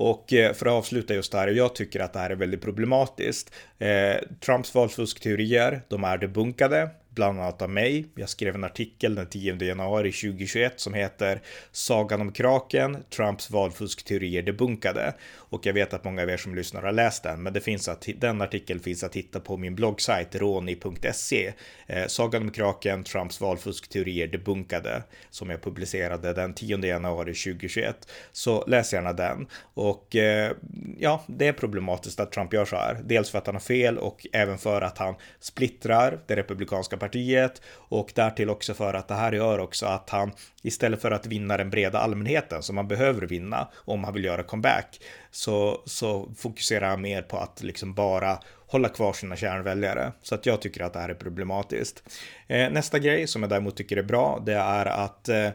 Och 0.00 0.32
eh, 0.32 0.52
för 0.52 0.66
att 0.66 0.72
avsluta 0.72 1.14
just 1.14 1.32
det 1.32 1.38
här, 1.38 1.48
jag 1.48 1.74
tycker 1.74 2.00
att 2.00 2.12
det 2.12 2.18
här 2.18 2.30
är 2.30 2.36
väldigt 2.36 2.62
problematiskt. 2.62 3.54
Eh, 3.78 4.16
Trumps 4.44 4.74
valfuskteorier, 4.74 5.82
de 5.88 6.04
är 6.04 6.18
debunkade 6.18 6.90
bland 7.14 7.40
annat 7.40 7.62
av 7.62 7.70
mig. 7.70 8.06
Jag 8.14 8.28
skrev 8.28 8.54
en 8.54 8.64
artikel 8.64 9.14
den 9.14 9.26
10 9.26 9.64
januari 9.64 10.12
2021 10.12 10.80
som 10.80 10.94
heter 10.94 11.40
Sagan 11.72 12.20
om 12.20 12.32
kraken, 12.32 13.04
Trumps 13.10 13.50
valfuskteorier 13.50 14.42
debunkade. 14.42 15.14
Och 15.32 15.66
jag 15.66 15.72
vet 15.72 15.94
att 15.94 16.04
många 16.04 16.22
av 16.22 16.30
er 16.30 16.36
som 16.36 16.54
lyssnar 16.54 16.82
har 16.82 16.92
läst 16.92 17.22
den, 17.22 17.42
men 17.42 17.52
det 17.52 17.60
finns 17.60 17.88
att, 17.88 18.08
den 18.16 18.42
artikeln 18.42 18.80
finns 18.80 19.04
att 19.04 19.16
hitta 19.16 19.40
på 19.40 19.56
min 19.56 19.74
bloggsajt 19.74 20.34
roni.se. 20.34 21.52
Eh, 21.86 22.06
Sagan 22.06 22.42
om 22.42 22.50
kraken, 22.50 23.04
Trumps 23.04 23.40
valfuskteorier 23.40 24.26
debunkade, 24.26 25.02
som 25.30 25.50
jag 25.50 25.62
publicerade 25.62 26.32
den 26.32 26.54
10 26.54 26.86
januari 26.86 27.34
2021. 27.34 28.08
Så 28.32 28.64
läs 28.66 28.92
gärna 28.92 29.12
den. 29.12 29.46
Och 29.74 30.16
eh, 30.16 30.52
ja, 30.98 31.24
det 31.26 31.46
är 31.46 31.52
problematiskt 31.52 32.20
att 32.20 32.32
Trump 32.32 32.52
gör 32.52 32.64
så 32.64 32.76
här. 32.76 33.00
Dels 33.04 33.30
för 33.30 33.38
att 33.38 33.46
han 33.46 33.54
har 33.54 33.60
fel 33.60 33.98
och 33.98 34.26
även 34.32 34.58
för 34.58 34.82
att 34.82 34.98
han 34.98 35.14
splittrar 35.40 36.20
det 36.26 36.36
republikanska 36.36 36.96
partiet 37.00 37.62
och 37.74 38.12
därtill 38.14 38.50
också 38.50 38.74
för 38.74 38.94
att 38.94 39.08
det 39.08 39.14
här 39.14 39.32
gör 39.32 39.58
också 39.58 39.86
att 39.86 40.10
han 40.10 40.32
istället 40.62 41.02
för 41.02 41.10
att 41.10 41.26
vinna 41.26 41.56
den 41.56 41.70
breda 41.70 41.98
allmänheten 41.98 42.62
som 42.62 42.76
man 42.76 42.88
behöver 42.88 43.26
vinna 43.26 43.68
om 43.74 44.04
han 44.04 44.14
vill 44.14 44.24
göra 44.24 44.42
comeback 44.42 45.00
så, 45.30 45.82
så 45.86 46.32
fokuserar 46.36 46.88
han 46.88 47.00
mer 47.00 47.22
på 47.22 47.36
att 47.36 47.62
liksom 47.62 47.94
bara 47.94 48.38
hålla 48.66 48.88
kvar 48.88 49.12
sina 49.12 49.36
kärnväljare. 49.36 50.12
Så 50.22 50.34
att 50.34 50.46
jag 50.46 50.62
tycker 50.62 50.82
att 50.82 50.92
det 50.92 50.98
här 50.98 51.08
är 51.08 51.14
problematiskt. 51.14 52.02
Eh, 52.46 52.70
nästa 52.70 52.98
grej 52.98 53.26
som 53.26 53.42
jag 53.42 53.50
däremot 53.50 53.76
tycker 53.76 53.96
är 53.96 54.02
bra, 54.02 54.42
det 54.46 54.54
är 54.54 54.86
att 54.86 55.28
eh, 55.28 55.44
eh 55.46 55.52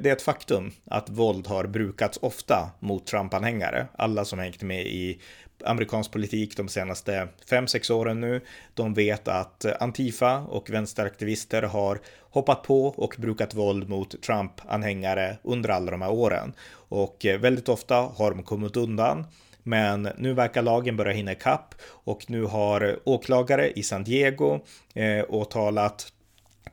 det 0.00 0.06
är 0.06 0.12
ett 0.12 0.22
faktum 0.22 0.72
att 0.84 1.10
våld 1.10 1.46
har 1.46 1.66
brukats 1.66 2.18
ofta 2.22 2.70
mot 2.80 3.06
Trump-anhängare. 3.06 3.86
Alla 3.98 4.24
som 4.24 4.38
hängt 4.38 4.62
med 4.62 4.86
i 4.86 5.20
amerikansk 5.64 6.12
politik 6.12 6.56
de 6.56 6.68
senaste 6.68 7.28
5-6 7.50 7.92
åren 7.92 8.20
nu. 8.20 8.40
De 8.74 8.94
vet 8.94 9.28
att 9.28 9.64
Antifa 9.80 10.38
och 10.38 10.70
vänsteraktivister 10.70 11.62
har 11.62 12.00
hoppat 12.30 12.62
på 12.62 12.86
och 12.86 13.14
brukat 13.18 13.54
våld 13.54 13.88
mot 13.88 14.22
Trump-anhängare 14.22 15.36
under 15.42 15.68
alla 15.68 15.90
de 15.90 16.02
här 16.02 16.12
åren. 16.12 16.52
Och 16.88 17.26
eh, 17.26 17.40
väldigt 17.40 17.68
ofta 17.68 17.94
har 17.94 18.30
de 18.30 18.42
kommit 18.42 18.76
undan. 18.76 19.24
Men 19.62 20.08
nu 20.18 20.32
verkar 20.32 20.62
lagen 20.62 20.96
börja 20.96 21.12
hinna 21.12 21.32
ikapp 21.32 21.74
och 21.84 22.30
nu 22.30 22.44
har 22.44 22.98
åklagare 23.04 23.70
i 23.70 23.82
San 23.82 24.04
Diego 24.04 24.60
eh, 24.94 25.24
åtalat 25.28 26.12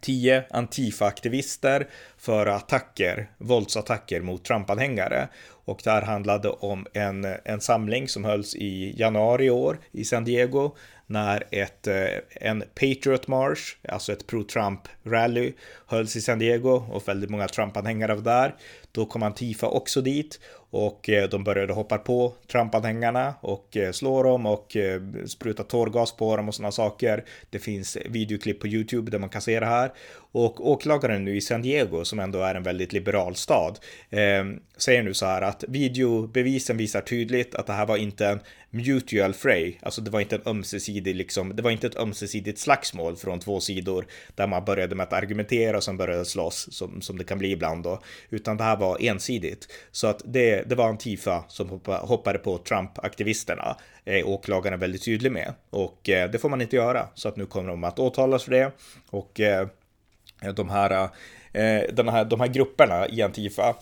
tio 0.02 0.44
Antifa-aktivister 0.50 1.88
för 2.18 2.46
attacker, 2.46 3.30
våldsattacker 3.38 4.22
mot 4.22 4.46
Trump-anhängare. 4.46 5.28
Och 5.66 5.82
det 5.84 5.92
här 5.92 6.02
handlade 6.02 6.50
om 6.50 6.88
en, 6.94 7.26
en 7.46 7.62
samling 7.62 8.08
som 8.08 8.26
hölls 8.26 8.56
i 8.56 8.94
januari 8.98 9.46
i 9.46 9.50
år 9.50 9.80
i 9.92 10.06
San 10.06 10.26
Diego 10.26 10.76
när 11.08 11.44
ett, 11.52 11.88
eh, 11.88 12.06
en 12.30 12.64
Patriot 12.76 13.28
March, 13.28 13.78
alltså 13.90 14.12
ett 14.12 14.28
pro-Trump-rally, 14.28 15.54
hölls 15.88 16.16
i 16.16 16.22
San 16.22 16.40
Diego 16.40 16.84
och 16.92 17.08
väldigt 17.08 17.30
många 17.30 17.48
Trump-anhängare 17.48 18.16
var 18.16 18.22
där. 18.22 18.56
Då 18.92 19.06
kom 19.06 19.24
Antifa 19.24 19.68
också 19.68 20.02
dit 20.02 20.40
och 20.74 21.10
eh, 21.10 21.30
de 21.30 21.44
började 21.44 21.74
hoppa 21.74 21.98
på 21.98 22.34
Trump-anhängarna 22.52 23.34
och 23.42 23.78
eh, 23.78 23.92
slå 23.92 24.24
dem 24.24 24.46
och 24.46 24.76
eh, 24.76 25.02
spruta 25.28 25.64
tårgas 25.64 26.12
på 26.12 26.38
dem 26.38 26.48
och 26.48 26.56
sådana 26.56 26.72
saker. 26.72 27.24
Det 27.50 27.60
finns 27.60 27.98
videoklipp 28.06 28.60
på 28.60 28.68
YouTube 28.68 29.12
där 29.12 29.20
man 29.20 29.30
kan 29.30 29.42
se 29.42 29.60
det 29.60 29.66
här. 29.66 29.92
Och 30.32 30.72
åklagaren 30.72 31.26
nu 31.26 31.38
i 31.38 31.42
San 31.42 31.62
Diego, 31.62 32.06
som 32.06 32.20
ändå 32.20 32.40
är 32.40 32.56
en 32.56 32.64
väldigt 32.64 32.94
liberal 32.94 33.36
stad, 33.36 33.80
eh, 34.10 34.46
säger 34.78 35.04
nu 35.04 35.14
så 35.14 35.26
här 35.26 35.42
att 35.42 35.64
videobevisen 35.68 36.78
visar 36.78 37.02
tydligt 37.02 37.56
att 37.56 37.68
det 37.68 37.74
här 37.74 37.86
var 37.86 37.98
inte 37.98 38.28
en 38.28 38.40
mutual 38.74 39.34
fray, 39.34 39.74
alltså 39.82 40.02
det 40.02 40.12
var 40.12 40.22
inte 40.22 40.36
en 40.36 40.42
ömsesidig, 40.46 41.16
liksom, 41.16 41.56
det 41.56 41.62
var 41.62 41.72
inte 41.72 41.88
ett 41.88 41.96
ömsesidigt 41.96 42.60
slagsmål 42.60 43.16
från 43.16 43.40
två 43.40 43.60
sidor 43.60 44.06
där 44.36 44.48
man 44.48 44.66
började 44.66 44.96
med 44.96 45.04
att 45.04 45.14
argumentera 45.14 45.78
och 45.78 45.84
sen 45.84 45.98
började 45.98 46.26
slåss 46.26 46.68
som, 46.72 47.02
som 47.02 47.18
det 47.18 47.24
kan 47.24 47.38
bli 47.38 47.52
ibland 47.52 47.84
då, 47.84 48.02
utan 48.30 48.58
det 48.58 48.64
här 48.64 48.78
var 48.78 48.98
ensidigt. 49.02 49.68
Så 49.92 50.08
att 50.08 50.22
det, 50.26 50.63
det 50.66 50.76
var 50.76 50.90
Antifa 50.90 51.44
som 51.48 51.82
hoppade 51.86 52.40
på 52.40 52.58
Trump-aktivisterna, 52.58 53.78
eh, 54.06 54.16
är 54.16 54.28
åklagaren 54.28 54.80
väldigt 54.80 55.06
tydlig 55.06 55.32
med. 55.32 55.54
Och 55.70 56.10
eh, 56.10 56.32
det 56.32 56.40
får 56.40 56.50
man 56.50 56.62
inte 56.62 56.76
göra. 56.76 57.08
Så 57.14 57.30
att 57.30 57.36
nu 57.36 57.46
kommer 57.46 57.70
de 57.70 57.84
att 57.84 58.00
åtalas 58.00 58.44
för 58.44 58.52
det. 58.52 58.72
Och 59.10 59.40
eh, 59.40 59.68
de 60.56 60.70
här, 60.70 61.10
eh, 61.54 61.82
den 61.94 62.10
här, 62.10 62.26
de 62.26 62.40
här 62.40 62.48
grupperna 62.48 63.08
i 63.08 63.22
Antifa 63.22 63.76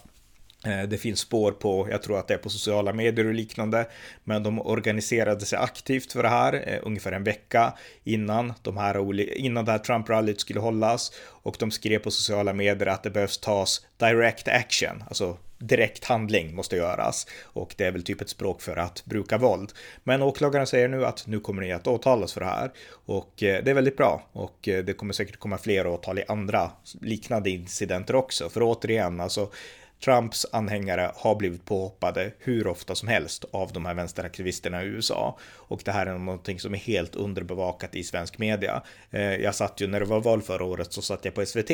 Eh, 0.66 0.84
det 0.84 0.98
finns 0.98 1.20
spår 1.20 1.52
på, 1.52 1.88
jag 1.92 2.02
tror 2.02 2.20
att 2.20 2.28
det 2.28 2.34
är 2.34 2.38
på 2.38 2.50
sociala 2.50 2.94
medier 2.94 3.26
och 3.26 3.34
liknande, 3.34 3.88
men 4.24 4.44
de 4.44 4.62
organiserade 4.62 5.46
sig 5.46 5.60
aktivt 5.60 6.14
för 6.14 6.24
det 6.24 6.30
här 6.30 6.64
eh, 6.68 6.80
ungefär 6.84 7.12
en 7.12 7.24
vecka 7.24 7.74
innan, 8.04 8.54
de 8.62 8.78
här, 8.78 9.22
innan 9.38 9.66
det 9.66 9.72
här 9.72 9.80
Trump-rallyt 9.80 10.40
skulle 10.40 10.60
hållas 10.60 11.12
och 11.28 11.56
de 11.60 11.72
skrev 11.72 12.00
på 12.00 12.12
sociala 12.12 12.54
medier 12.54 12.88
att 12.88 13.04
det 13.04 13.10
behövs 13.10 13.38
tas 13.38 13.86
direct 13.98 14.48
action, 14.48 15.04
alltså 15.08 15.38
direkt 15.58 16.06
handling 16.06 16.56
måste 16.56 16.76
göras 16.76 17.28
och 17.44 17.74
det 17.78 17.86
är 17.86 17.92
väl 17.92 18.04
typ 18.04 18.22
ett 18.22 18.30
språk 18.30 18.62
för 18.62 18.78
att 18.78 19.06
bruka 19.06 19.38
våld. 19.38 19.72
Men 20.04 20.22
åklagaren 20.22 20.68
säger 20.68 20.88
nu 20.88 21.06
att 21.06 21.28
nu 21.28 21.40
kommer 21.40 21.62
ni 21.62 21.72
att 21.72 21.88
åtalas 21.88 22.34
för 22.34 22.42
det 22.42 22.48
här 22.48 22.72
och 23.06 23.44
eh, 23.44 23.64
det 23.64 23.72
är 23.72 23.76
väldigt 23.76 23.98
bra 23.98 24.28
och 24.32 24.68
eh, 24.68 24.84
det 24.84 24.94
kommer 24.94 25.14
säkert 25.14 25.38
komma 25.38 25.58
fler 25.58 25.88
åtal 25.88 26.20
i 26.20 26.24
andra 26.28 26.72
liknande 27.02 27.50
incidenter 27.50 28.16
också. 28.16 28.50
För 28.50 28.62
återigen, 28.64 29.20
alltså 29.20 29.50
Trumps 30.06 30.46
anhängare 30.52 31.12
har 31.16 31.36
blivit 31.36 31.66
påhoppade 31.66 32.32
hur 32.40 32.68
ofta 32.68 32.96
som 32.96 33.08
helst 33.08 33.46
av 33.52 33.72
de 33.74 33.86
här 33.86 33.94
vänsteraktivisterna 33.94 34.84
i 34.84 34.86
USA. 34.86 35.38
Och 35.56 35.82
det 35.86 35.92
här 35.92 36.06
är 36.06 36.18
någonting 36.18 36.60
som 36.60 36.74
är 36.74 36.78
helt 36.78 37.16
underbevakat 37.16 37.96
i 37.96 38.04
svensk 38.04 38.38
media. 38.38 38.82
Eh, 39.12 39.36
jag 39.36 39.56
satt 39.56 39.82
ju 39.82 39.88
när 39.88 40.00
det 40.00 40.06
var 40.06 40.20
val 40.20 40.42
förra 40.42 40.64
året 40.64 40.94
så 40.94 41.02
satt 41.02 41.26
jag 41.26 41.34
på 41.34 41.46
SVT, 41.46 41.72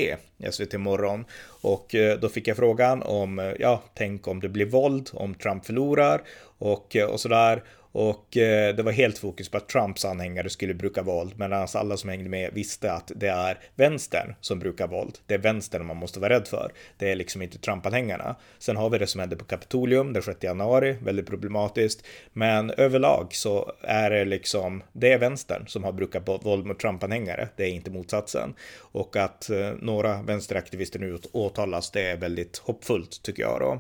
SVT 0.52 0.74
morgon. 0.74 1.26
Och 1.62 1.96
eh, 1.96 2.20
då 2.20 2.30
fick 2.30 2.48
jag 2.48 2.58
frågan 2.58 3.04
om, 3.04 3.40
eh, 3.40 3.54
ja, 3.60 3.84
tänk 3.94 4.28
om 4.28 4.40
det 4.40 4.50
blir 4.50 4.66
våld, 4.66 5.10
om 5.14 5.36
Trump 5.36 5.66
förlorar 5.66 6.22
och, 6.58 6.96
och 6.96 7.20
sådär. 7.20 7.64
Och 7.92 8.38
eh, 8.38 8.76
det 8.76 8.84
var 8.84 8.92
helt 8.92 9.18
fokus 9.18 9.50
på 9.50 9.58
att 9.58 9.70
Trumps 9.70 10.06
anhängare 10.06 10.50
skulle 10.50 10.74
bruka 10.74 11.02
våld, 11.02 11.34
medan 11.38 11.68
alla 11.74 11.98
som 11.98 12.10
hängde 12.10 12.30
med 12.30 12.54
visste 12.54 12.92
att 12.92 13.12
det 13.16 13.28
är 13.28 13.60
vänstern 13.76 14.36
som 14.42 14.60
brukar 14.60 14.88
våld. 14.88 15.18
Det 15.26 15.34
är 15.34 15.38
vänstern 15.38 15.86
man 15.86 15.98
måste 15.98 16.20
vara 16.20 16.34
rädd 16.34 16.48
för. 16.48 16.72
Det 16.98 17.12
är 17.12 17.16
liksom 17.16 17.42
inte 17.42 17.58
Trump-anhängarna. 17.58 18.36
Sen 18.60 18.78
har 18.78 18.90
vi 18.90 18.98
det 18.98 19.08
som 19.08 19.20
hände 19.20 19.36
på 19.36 19.46
Kapitolium 19.46 20.14
den 20.14 20.24
6 20.24 20.44
januari, 20.44 20.98
väldigt 21.02 21.28
problematiskt. 21.28 22.06
Men 22.34 22.72
överlag 22.72 23.28
så 23.32 23.72
är 23.82 24.10
det 24.10 24.26
liksom, 24.26 24.84
det 24.94 25.14
är 25.14 25.18
vänstern 25.18 25.68
som 25.68 25.84
har 25.84 25.92
brukat 25.92 26.28
våld 26.46 26.66
mot 26.66 26.80
Trump-anhängare. 26.80 27.50
Det 27.56 27.64
är 27.64 27.70
inte 27.70 27.92
motsatsen. 27.92 28.54
Och 28.80 29.16
att 29.16 29.50
eh, 29.50 29.72
några 29.82 30.22
vänsteraktivister 30.22 31.00
nu 31.00 31.18
åtalas, 31.32 31.92
det 31.92 32.02
är 32.02 32.18
väldigt 32.18 32.58
hoppfullt 32.58 33.22
tycker 33.22 33.44
jag 33.44 33.60
då. 33.60 33.80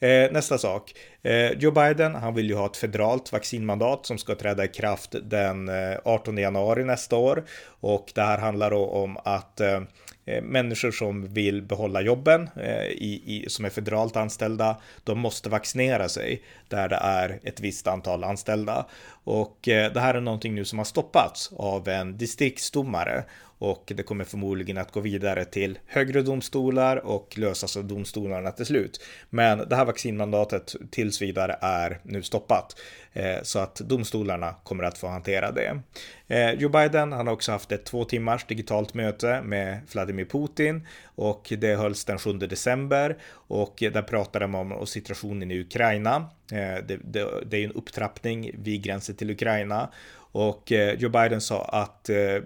Eh, 0.00 0.32
nästa 0.32 0.58
sak. 0.58 0.94
Eh, 1.22 1.50
Joe 1.52 1.70
Biden, 1.70 2.14
han 2.14 2.34
vill 2.34 2.48
ju 2.48 2.54
ha 2.54 2.66
ett 2.66 2.76
federalt 2.76 3.32
vaccinmandat 3.32 4.06
som 4.06 4.18
ska 4.18 4.34
träda 4.34 4.64
i 4.64 4.68
kraft 4.68 5.14
den 5.22 5.68
eh, 5.68 5.98
18 6.04 6.38
januari 6.38 6.84
nästa 6.84 7.16
år. 7.16 7.44
Och 7.80 8.12
det 8.14 8.22
här 8.22 8.38
handlar 8.38 8.70
då 8.70 8.86
om 8.86 9.16
att 9.24 9.60
eh, 9.60 9.82
eh, 10.24 10.42
människor 10.42 10.90
som 10.90 11.34
vill 11.34 11.62
behålla 11.62 12.00
jobben 12.00 12.50
eh, 12.56 12.84
i, 12.84 13.22
i, 13.26 13.50
som 13.50 13.64
är 13.64 13.70
federalt 13.70 14.16
anställda, 14.16 14.76
de 15.04 15.18
måste 15.18 15.48
vaccinera 15.48 16.08
sig 16.08 16.42
där 16.68 16.88
det 16.88 16.96
är 16.96 17.40
ett 17.44 17.60
visst 17.60 17.86
antal 17.86 18.24
anställda. 18.24 18.86
Och 19.28 19.68
eh, 19.68 19.92
det 19.92 20.00
här 20.00 20.14
är 20.14 20.20
någonting 20.20 20.54
nu 20.54 20.64
som 20.64 20.78
har 20.78 20.84
stoppats 20.84 21.52
av 21.56 21.88
en 21.88 22.18
distriktsdomare 22.18 23.24
och 23.58 23.92
det 23.96 24.02
kommer 24.02 24.24
förmodligen 24.24 24.78
att 24.78 24.92
gå 24.92 25.00
vidare 25.00 25.44
till 25.44 25.78
högre 25.86 26.22
domstolar 26.22 26.96
och 26.96 27.38
lösas 27.38 27.76
av 27.76 27.84
domstolarna 27.84 28.50
till 28.50 28.66
slut. 28.66 29.00
Men 29.30 29.68
det 29.68 29.76
här 29.76 29.84
vaccinmandatet 29.84 30.74
tills 30.90 31.22
vidare 31.22 31.58
är 31.60 32.00
nu 32.02 32.22
stoppat 32.22 32.80
eh, 33.12 33.42
så 33.42 33.58
att 33.58 33.76
domstolarna 33.76 34.54
kommer 34.62 34.84
att 34.84 34.98
få 34.98 35.06
hantera 35.06 35.52
det. 35.52 35.80
Eh, 36.28 36.52
Joe 36.52 36.68
Biden, 36.68 37.12
han 37.12 37.26
har 37.26 37.34
också 37.34 37.52
haft 37.52 37.72
ett 37.72 37.84
två 37.84 38.04
timmars 38.04 38.46
digitalt 38.46 38.94
möte 38.94 39.42
med 39.42 39.80
Vladimir 39.92 40.24
Putin 40.24 40.86
och 41.04 41.52
det 41.58 41.76
hölls 41.76 42.04
den 42.04 42.18
7 42.18 42.32
december 42.32 43.18
och 43.32 43.76
där 43.78 44.02
pratade 44.02 44.46
man 44.46 44.72
om 44.72 44.86
situationen 44.86 45.50
i 45.50 45.60
Ukraina. 45.60 46.30
Eh, 46.52 46.84
det, 46.86 46.98
det, 47.04 47.26
det 47.46 47.56
är 47.56 47.64
en 47.64 47.72
upptrappning 47.72 48.50
vid 48.54 48.82
gränsen 48.82 49.16
till 49.16 49.30
Ukraina 49.30 49.88
Och 50.32 50.72
eh, 50.72 50.94
Joe 50.94 51.10
Biden 51.10 51.40
sa 51.40 51.64
att 51.64 52.08
eh, 52.08 52.42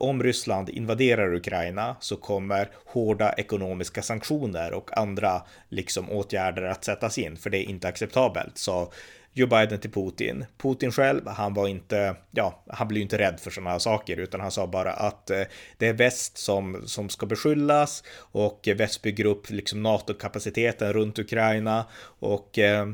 om 0.00 0.22
Ryssland 0.22 0.68
invaderar 0.68 1.34
Ukraina 1.34 1.96
så 2.00 2.16
kommer 2.16 2.68
hårda 2.86 3.32
ekonomiska 3.32 4.02
sanktioner 4.02 4.72
och 4.72 4.98
andra 4.98 5.42
liksom 5.68 6.10
åtgärder 6.10 6.62
att 6.62 6.84
sättas 6.84 7.18
in, 7.18 7.36
för 7.36 7.50
det 7.50 7.58
är 7.58 7.68
inte 7.68 7.88
acceptabelt. 7.88 8.58
Så 8.58 8.92
Joe 9.32 9.46
Biden 9.46 9.80
till 9.80 9.90
Putin. 9.90 10.44
Putin 10.58 10.92
själv, 10.92 11.26
han 11.26 11.54
var 11.54 11.68
inte, 11.68 12.16
ja, 12.30 12.62
han 12.66 12.88
blev 12.88 13.02
inte 13.02 13.18
rädd 13.18 13.40
för 13.40 13.50
sådana 13.50 13.70
här 13.70 13.78
saker, 13.78 14.16
utan 14.16 14.40
han 14.40 14.50
sa 14.50 14.66
bara 14.66 14.92
att 14.92 15.30
eh, 15.30 15.42
det 15.76 15.86
är 15.86 15.92
väst 15.92 16.38
som, 16.38 16.82
som 16.86 17.08
ska 17.08 17.26
beskyllas 17.26 18.04
och 18.16 18.68
väst 18.76 19.02
bygger 19.02 19.24
upp 19.24 19.50
liksom 19.50 19.82
NATO-kapaciteten 19.82 20.92
runt 20.92 21.18
Ukraina 21.18 21.84
och 22.18 22.58
eh, 22.58 22.86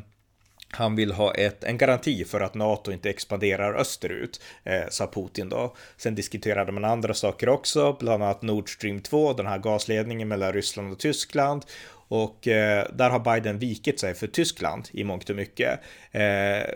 han 0.74 0.96
vill 0.96 1.12
ha 1.12 1.34
ett, 1.34 1.64
en 1.64 1.78
garanti 1.78 2.24
för 2.24 2.40
att 2.40 2.54
NATO 2.54 2.92
inte 2.92 3.10
expanderar 3.10 3.74
österut, 3.74 4.40
eh, 4.64 4.82
sa 4.90 5.06
Putin 5.06 5.48
då. 5.48 5.74
Sen 5.96 6.14
diskuterade 6.14 6.72
man 6.72 6.84
andra 6.84 7.14
saker 7.14 7.48
också, 7.48 7.96
bland 8.00 8.22
annat 8.22 8.42
Nord 8.42 8.74
Stream 8.74 9.00
2, 9.00 9.32
den 9.32 9.46
här 9.46 9.58
gasledningen 9.58 10.28
mellan 10.28 10.52
Ryssland 10.52 10.92
och 10.92 10.98
Tyskland. 10.98 11.64
Och 12.08 12.48
eh, 12.48 12.86
där 12.92 13.10
har 13.10 13.18
Biden 13.34 13.58
vikit 13.58 14.00
sig 14.00 14.14
för 14.14 14.26
Tyskland 14.26 14.88
i 14.92 15.04
mångt 15.04 15.30
och 15.30 15.36
mycket. 15.36 15.80
Eh, 16.10 16.20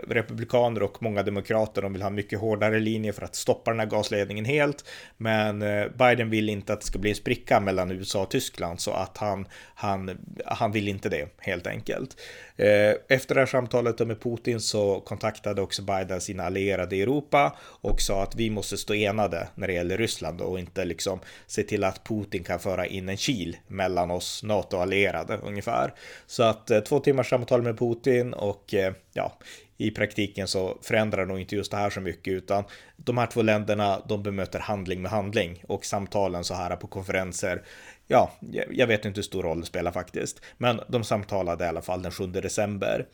republikaner 0.08 0.82
och 0.82 1.02
många 1.02 1.22
demokrater 1.22 1.82
de 1.82 1.92
vill 1.92 2.02
ha 2.02 2.10
mycket 2.10 2.38
hårdare 2.38 2.80
linjer 2.80 3.12
för 3.12 3.22
att 3.22 3.34
stoppa 3.34 3.70
den 3.70 3.80
här 3.80 3.86
gasledningen 3.86 4.44
helt. 4.44 4.84
Men 5.16 5.62
eh, 5.62 5.86
Biden 5.98 6.30
vill 6.30 6.48
inte 6.48 6.72
att 6.72 6.80
det 6.80 6.86
ska 6.86 6.98
bli 6.98 7.10
en 7.10 7.16
spricka 7.16 7.60
mellan 7.60 7.90
USA 7.90 8.22
och 8.22 8.30
Tyskland 8.30 8.80
så 8.80 8.92
att 8.92 9.18
han, 9.18 9.46
han, 9.74 10.18
han 10.44 10.72
vill 10.72 10.88
inte 10.88 11.08
det 11.08 11.28
helt 11.38 11.66
enkelt. 11.66 12.16
Eh, 12.56 12.94
efter 13.08 13.34
det 13.34 13.40
här 13.40 13.46
samtalet 13.46 14.06
med 14.06 14.20
Putin 14.20 14.60
så 14.60 15.00
kontaktade 15.00 15.62
också 15.62 15.82
Biden 15.82 16.20
sina 16.20 16.44
allierade 16.44 16.96
i 16.96 17.02
Europa 17.02 17.56
och 17.60 18.00
sa 18.00 18.22
att 18.22 18.36
vi 18.36 18.50
måste 18.50 18.76
stå 18.76 18.94
enade 18.94 19.48
när 19.54 19.66
det 19.66 19.72
gäller 19.72 19.98
Ryssland 19.98 20.40
och 20.40 20.58
inte 20.58 20.84
liksom 20.84 21.20
se 21.46 21.62
till 21.62 21.84
att 21.84 22.04
Putin 22.04 22.44
kan 22.44 22.58
föra 22.58 22.86
in 22.86 23.08
en 23.08 23.16
kil 23.16 23.56
mellan 23.66 24.10
oss 24.10 24.42
Nato-allierade. 24.44 25.17
NATO-allierade 25.18 25.48
ungefär. 25.48 25.94
Så 26.26 26.42
att 26.42 26.70
eh, 26.70 26.80
två 26.80 27.00
timmars 27.00 27.28
samtal 27.28 27.62
med 27.62 27.78
Putin 27.78 28.34
och 28.34 28.74
eh, 28.74 28.92
ja, 29.12 29.38
i 29.76 29.90
praktiken 29.90 30.48
så 30.48 30.78
förändrar 30.82 31.26
nog 31.26 31.40
inte 31.40 31.56
just 31.56 31.70
det 31.70 31.76
här 31.76 31.90
så 31.90 32.00
mycket 32.00 32.32
utan 32.32 32.64
de 32.96 33.18
här 33.18 33.26
två 33.26 33.42
länderna 33.42 34.02
de 34.08 34.22
bemöter 34.22 34.58
handling 34.58 35.02
med 35.02 35.10
handling 35.10 35.64
och 35.68 35.84
samtalen 35.84 36.44
så 36.44 36.54
här 36.54 36.76
på 36.76 36.86
konferenser 36.86 37.62
ja, 38.08 38.32
jag 38.70 38.86
vet 38.86 39.04
inte 39.04 39.18
hur 39.18 39.22
stor 39.22 39.42
roll 39.42 39.60
det 39.60 39.66
spelar 39.66 39.92
faktiskt. 39.92 40.40
Men 40.58 40.80
de 40.88 41.04
samtalade 41.04 41.64
i 41.64 41.68
alla 41.68 41.82
fall 41.82 42.02
den 42.02 42.12
7 42.12 42.26
december. 42.26 43.06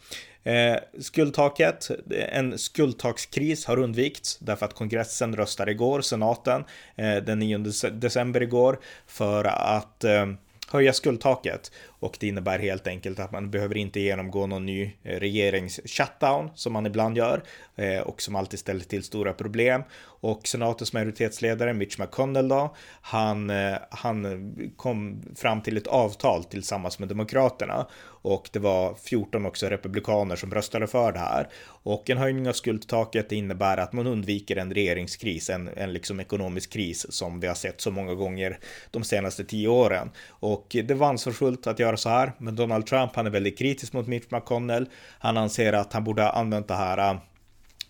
Eh, 0.44 0.76
skuldtaket, 1.00 1.90
en 2.32 2.58
skuldtakskris 2.58 3.66
har 3.66 3.78
undvikits 3.78 4.38
därför 4.38 4.66
att 4.66 4.74
kongressen 4.74 5.36
röstade 5.36 5.70
igår, 5.70 6.00
senaten, 6.00 6.64
eh, 6.96 7.16
den 7.16 7.38
9 7.38 7.58
december 7.92 8.42
igår, 8.42 8.78
för 9.06 9.44
att 9.44 10.04
eh, 10.04 10.26
höja 10.68 10.92
skuldtaket 10.92 11.72
och 12.04 12.16
det 12.20 12.28
innebär 12.28 12.58
helt 12.58 12.86
enkelt 12.86 13.18
att 13.18 13.32
man 13.32 13.50
behöver 13.50 13.76
inte 13.76 14.00
genomgå 14.00 14.46
någon 14.46 14.66
ny 14.66 14.92
eh, 15.02 15.20
regerings-shutdown 15.20 16.50
som 16.54 16.72
man 16.72 16.86
ibland 16.86 17.16
gör 17.16 17.42
eh, 17.76 18.00
och 18.00 18.22
som 18.22 18.36
alltid 18.36 18.58
ställer 18.58 18.84
till 18.84 19.02
stora 19.02 19.32
problem. 19.32 19.82
Och 20.20 20.48
senatens 20.48 20.92
majoritetsledare 20.92 21.74
Mitch 21.74 21.98
McConnell 21.98 22.48
då, 22.48 22.76
han, 23.00 23.50
eh, 23.50 23.74
han 23.90 24.52
kom 24.76 25.22
fram 25.36 25.62
till 25.62 25.76
ett 25.76 25.86
avtal 25.86 26.44
tillsammans 26.44 26.98
med 26.98 27.08
Demokraterna 27.08 27.86
och 28.24 28.48
det 28.52 28.58
var 28.58 28.94
14 28.94 29.46
också 29.46 29.66
republikaner 29.66 30.36
som 30.36 30.54
röstade 30.54 30.86
för 30.86 31.12
det 31.12 31.18
här. 31.18 31.48
Och 31.66 32.10
en 32.10 32.18
höjning 32.18 32.48
av 32.48 32.52
skuldtaket 32.52 33.32
innebär 33.32 33.76
att 33.76 33.92
man 33.92 34.06
undviker 34.06 34.56
en 34.56 34.74
regeringskris, 34.74 35.50
en, 35.50 35.70
en 35.76 35.92
liksom 35.92 36.20
ekonomisk 36.20 36.72
kris 36.72 37.06
som 37.12 37.40
vi 37.40 37.46
har 37.46 37.54
sett 37.54 37.80
så 37.80 37.90
många 37.90 38.14
gånger 38.14 38.58
de 38.90 39.04
senaste 39.04 39.44
tio 39.44 39.68
åren. 39.68 40.10
Och 40.28 40.53
det 40.68 40.94
var 40.94 41.08
ansvarsfullt 41.08 41.66
att 41.66 41.78
göra 41.78 41.96
så 41.96 42.08
här. 42.08 42.32
Men 42.38 42.56
Donald 42.56 42.86
Trump, 42.86 43.16
han 43.16 43.26
är 43.26 43.30
väldigt 43.30 43.58
kritisk 43.58 43.92
mot 43.92 44.06
Mitch 44.06 44.30
McConnell. 44.30 44.88
Han 45.18 45.36
anser 45.36 45.72
att 45.72 45.92
han 45.92 46.04
borde 46.04 46.22
ha 46.22 46.30
använt 46.30 46.68
det 46.68 46.74
här 46.74 46.98
äh, 46.98 47.16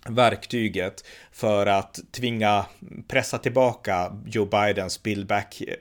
verktyget 0.09 1.05
för 1.33 1.67
att 1.67 2.01
tvinga 2.13 2.67
pressa 3.09 3.39
tillbaka 3.39 4.17
Joe 4.27 4.45
Bidens 4.45 5.03
Build 5.03 5.27
Back 5.27 5.61
eh, 5.61 5.75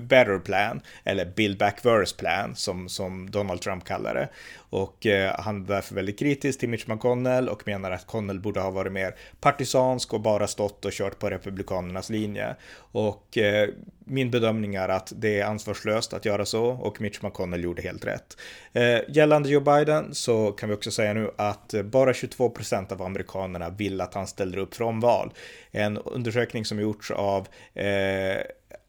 Better 0.00 0.38
Plan 0.38 0.80
eller 1.04 1.24
Build 1.24 1.58
Back 1.58 1.84
Worse 1.84 2.16
Plan 2.16 2.56
som, 2.56 2.88
som 2.88 3.30
Donald 3.30 3.60
Trump 3.60 3.84
kallar 3.84 4.14
det. 4.14 4.28
Och 4.54 5.06
eh, 5.06 5.40
han 5.40 5.62
är 5.62 5.66
därför 5.66 5.94
väldigt 5.94 6.18
kritisk 6.18 6.60
till 6.60 6.68
Mitch 6.68 6.86
McConnell 6.86 7.48
och 7.48 7.66
menar 7.66 7.90
att 7.90 8.06
Connell 8.06 8.40
borde 8.40 8.60
ha 8.60 8.70
varit 8.70 8.92
mer 8.92 9.14
partisansk 9.40 10.14
och 10.14 10.20
bara 10.20 10.46
stått 10.46 10.84
och 10.84 10.92
kört 10.92 11.18
på 11.18 11.30
republikanernas 11.30 12.10
linje. 12.10 12.56
Och 12.92 13.38
eh, 13.38 13.68
min 14.04 14.30
bedömning 14.30 14.74
är 14.74 14.88
att 14.88 15.12
det 15.16 15.40
är 15.40 15.44
ansvarslöst 15.44 16.12
att 16.12 16.24
göra 16.24 16.44
så 16.44 16.64
och 16.64 17.00
Mitch 17.00 17.22
McConnell 17.22 17.64
gjorde 17.64 17.82
helt 17.82 18.04
rätt. 18.04 18.36
Eh, 18.72 18.98
gällande 19.08 19.48
Joe 19.48 19.60
Biden 19.60 20.14
så 20.14 20.52
kan 20.52 20.68
vi 20.68 20.74
också 20.74 20.90
säga 20.90 21.14
nu 21.14 21.30
att 21.36 21.74
bara 21.84 22.14
22 22.14 22.50
procent 22.50 22.92
av 22.92 23.02
amerikanerna 23.02 23.70
vill 23.70 24.00
att 24.00 24.14
han 24.14 24.26
ställer 24.26 24.58
upp 24.58 24.74
för 24.74 24.84
omval. 24.84 25.32
En 25.70 25.98
undersökning 25.98 26.64
som 26.64 26.80
gjorts 26.80 27.10
av 27.10 27.48
eh, 27.74 28.40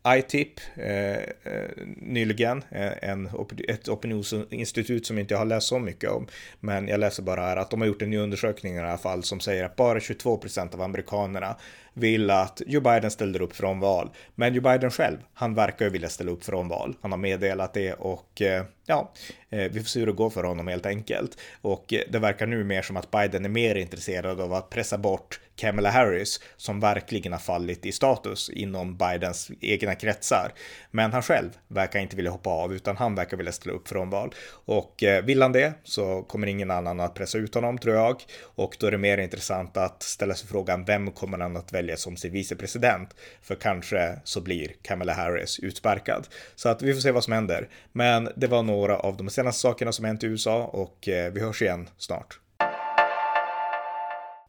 ITIP 0.07 0.59
eh, 0.75 1.13
eh, 1.13 1.69
nyligen, 1.97 2.63
eh, 2.69 3.09
en, 3.09 3.29
ett 3.67 3.89
opinionsinstitut 3.89 5.05
som 5.05 5.19
inte 5.19 5.33
jag 5.33 5.39
har 5.39 5.45
läst 5.45 5.67
så 5.67 5.79
mycket 5.79 6.09
om, 6.09 6.27
men 6.59 6.87
jag 6.87 6.99
läser 6.99 7.23
bara 7.23 7.41
här 7.41 7.57
att 7.57 7.71
de 7.71 7.81
har 7.81 7.87
gjort 7.87 8.01
en 8.01 8.09
ny 8.09 8.17
undersökning 8.17 8.75
i 8.75 8.79
alla 8.79 8.97
fall 8.97 9.23
som 9.23 9.39
säger 9.39 9.63
att 9.63 9.75
bara 9.75 9.99
22 9.99 10.37
procent 10.37 10.73
av 10.73 10.81
amerikanerna 10.81 11.55
vill 11.93 12.29
att 12.29 12.61
Joe 12.67 12.81
Biden 12.81 13.11
ställer 13.11 13.41
upp 13.41 13.55
från 13.55 13.79
val. 13.79 14.09
Men 14.35 14.53
Joe 14.53 14.61
Biden 14.61 14.91
själv, 14.91 15.17
han 15.33 15.55
verkar 15.55 15.85
ju 15.85 15.91
vilja 15.91 16.09
ställa 16.09 16.31
upp 16.31 16.43
från 16.43 16.67
val. 16.67 16.95
Han 17.01 17.11
har 17.11 17.19
meddelat 17.19 17.73
det 17.73 17.93
och 17.93 18.41
eh, 18.41 18.65
ja, 18.85 19.11
eh, 19.49 19.71
vi 19.71 19.79
får 19.79 19.87
se 19.87 19.99
hur 19.99 20.07
det 20.07 20.13
går 20.13 20.29
för 20.29 20.43
honom 20.43 20.67
helt 20.67 20.85
enkelt. 20.85 21.37
Och 21.61 21.93
eh, 21.93 22.01
det 22.09 22.19
verkar 22.19 22.47
nu 22.47 22.63
mer 22.63 22.81
som 22.81 22.97
att 22.97 23.11
Biden 23.11 23.45
är 23.45 23.49
mer 23.49 23.75
intresserad 23.75 24.41
av 24.41 24.53
att 24.53 24.69
pressa 24.69 24.97
bort 24.97 25.39
Kamala 25.55 25.89
Harris 25.89 26.39
som 26.57 26.79
verkligen 26.79 27.31
har 27.31 27.39
fallit 27.39 27.85
i 27.85 27.91
status 27.91 28.49
inom 28.49 28.97
Bidens 28.97 29.51
egna 29.61 29.95
kretsar. 29.95 30.51
Men 30.91 31.11
han 31.11 31.21
själv 31.21 31.49
verkar 31.67 31.99
inte 31.99 32.15
vilja 32.15 32.31
hoppa 32.31 32.49
av 32.49 32.73
utan 32.73 32.97
han 32.97 33.15
verkar 33.15 33.37
vilja 33.37 33.51
ställa 33.51 33.75
upp 33.75 33.87
för 33.87 33.97
omval. 33.97 34.33
Och 34.65 35.03
eh, 35.03 35.23
vill 35.23 35.41
han 35.41 35.51
det 35.51 35.73
så 35.83 36.21
kommer 36.21 36.47
ingen 36.47 36.71
annan 36.71 36.99
att 36.99 37.13
pressa 37.13 37.37
ut 37.37 37.55
honom 37.55 37.77
tror 37.77 37.95
jag. 37.95 38.23
Och 38.41 38.77
då 38.79 38.87
är 38.87 38.91
det 38.91 38.97
mer 38.97 39.17
intressant 39.17 39.77
att 39.77 40.03
ställa 40.03 40.33
sig 40.33 40.47
frågan 40.47 40.85
vem 40.85 41.11
kommer 41.11 41.37
han 41.37 41.57
att 41.57 41.73
välja 41.73 41.97
som 41.97 42.17
sin 42.17 42.31
vicepresident? 42.31 43.15
För 43.41 43.55
kanske 43.55 44.19
så 44.23 44.41
blir 44.41 44.71
Kamala 44.81 45.13
Harris 45.13 45.59
utsparkad. 45.59 46.27
Så 46.55 46.69
att 46.69 46.81
vi 46.81 46.93
får 46.93 47.01
se 47.01 47.11
vad 47.11 47.23
som 47.23 47.33
händer. 47.33 47.69
Men 47.91 48.29
det 48.35 48.47
var 48.47 48.63
några 48.73 48.97
av 48.97 49.17
de 49.17 49.29
senaste 49.29 49.61
sakerna 49.61 49.91
som 49.91 50.05
hänt 50.05 50.23
i 50.23 50.27
USA 50.27 50.63
och 50.65 51.07
eh, 51.07 51.33
vi 51.33 51.39
hörs 51.39 51.61
igen 51.61 51.89
snart. 51.97 52.39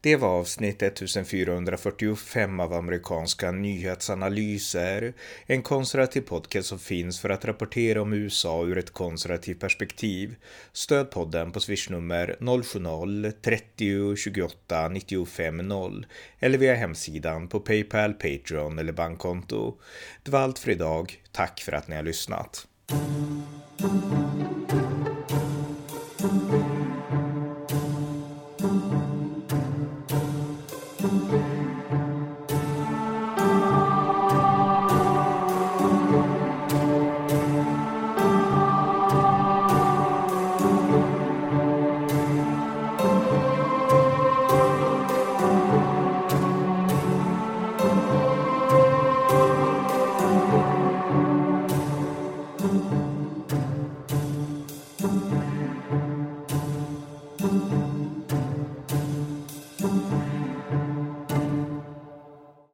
Det 0.05 0.17
var 0.17 0.29
avsnitt 0.29 0.83
1445 0.83 2.61
av 2.61 2.73
amerikanska 2.73 3.51
nyhetsanalyser. 3.51 5.13
En 5.47 5.63
konservativ 5.63 6.21
podcast 6.21 6.69
som 6.69 6.79
finns 6.79 7.21
för 7.21 7.31
att 7.31 7.45
rapportera 7.45 8.03
om 8.03 8.13
USA 8.13 8.65
ur 8.65 8.79
ett 8.79 8.91
konservativt 8.91 9.61
perspektiv. 9.61 10.37
Stöd 10.73 11.11
podden 11.11 11.53
på 11.53 11.61
swishnummer 11.61 12.37
070-30 12.41 14.17
28 14.17 14.89
95 14.89 15.57
0 15.57 16.07
eller 16.39 16.59
via 16.59 16.75
hemsidan 16.75 17.49
på 17.49 17.61
Paypal, 17.61 18.15
Patreon 18.15 18.79
eller 18.79 18.93
bankkonto. 18.93 19.79
Det 20.23 20.31
var 20.31 20.41
allt 20.41 20.59
för 20.59 20.71
idag. 20.71 21.23
Tack 21.33 21.61
för 21.61 21.73
att 21.73 21.89
ni 21.89 21.97
har 21.97 22.03
lyssnat. 22.03 22.67
Thank 23.79 24.73
you. 24.73 24.84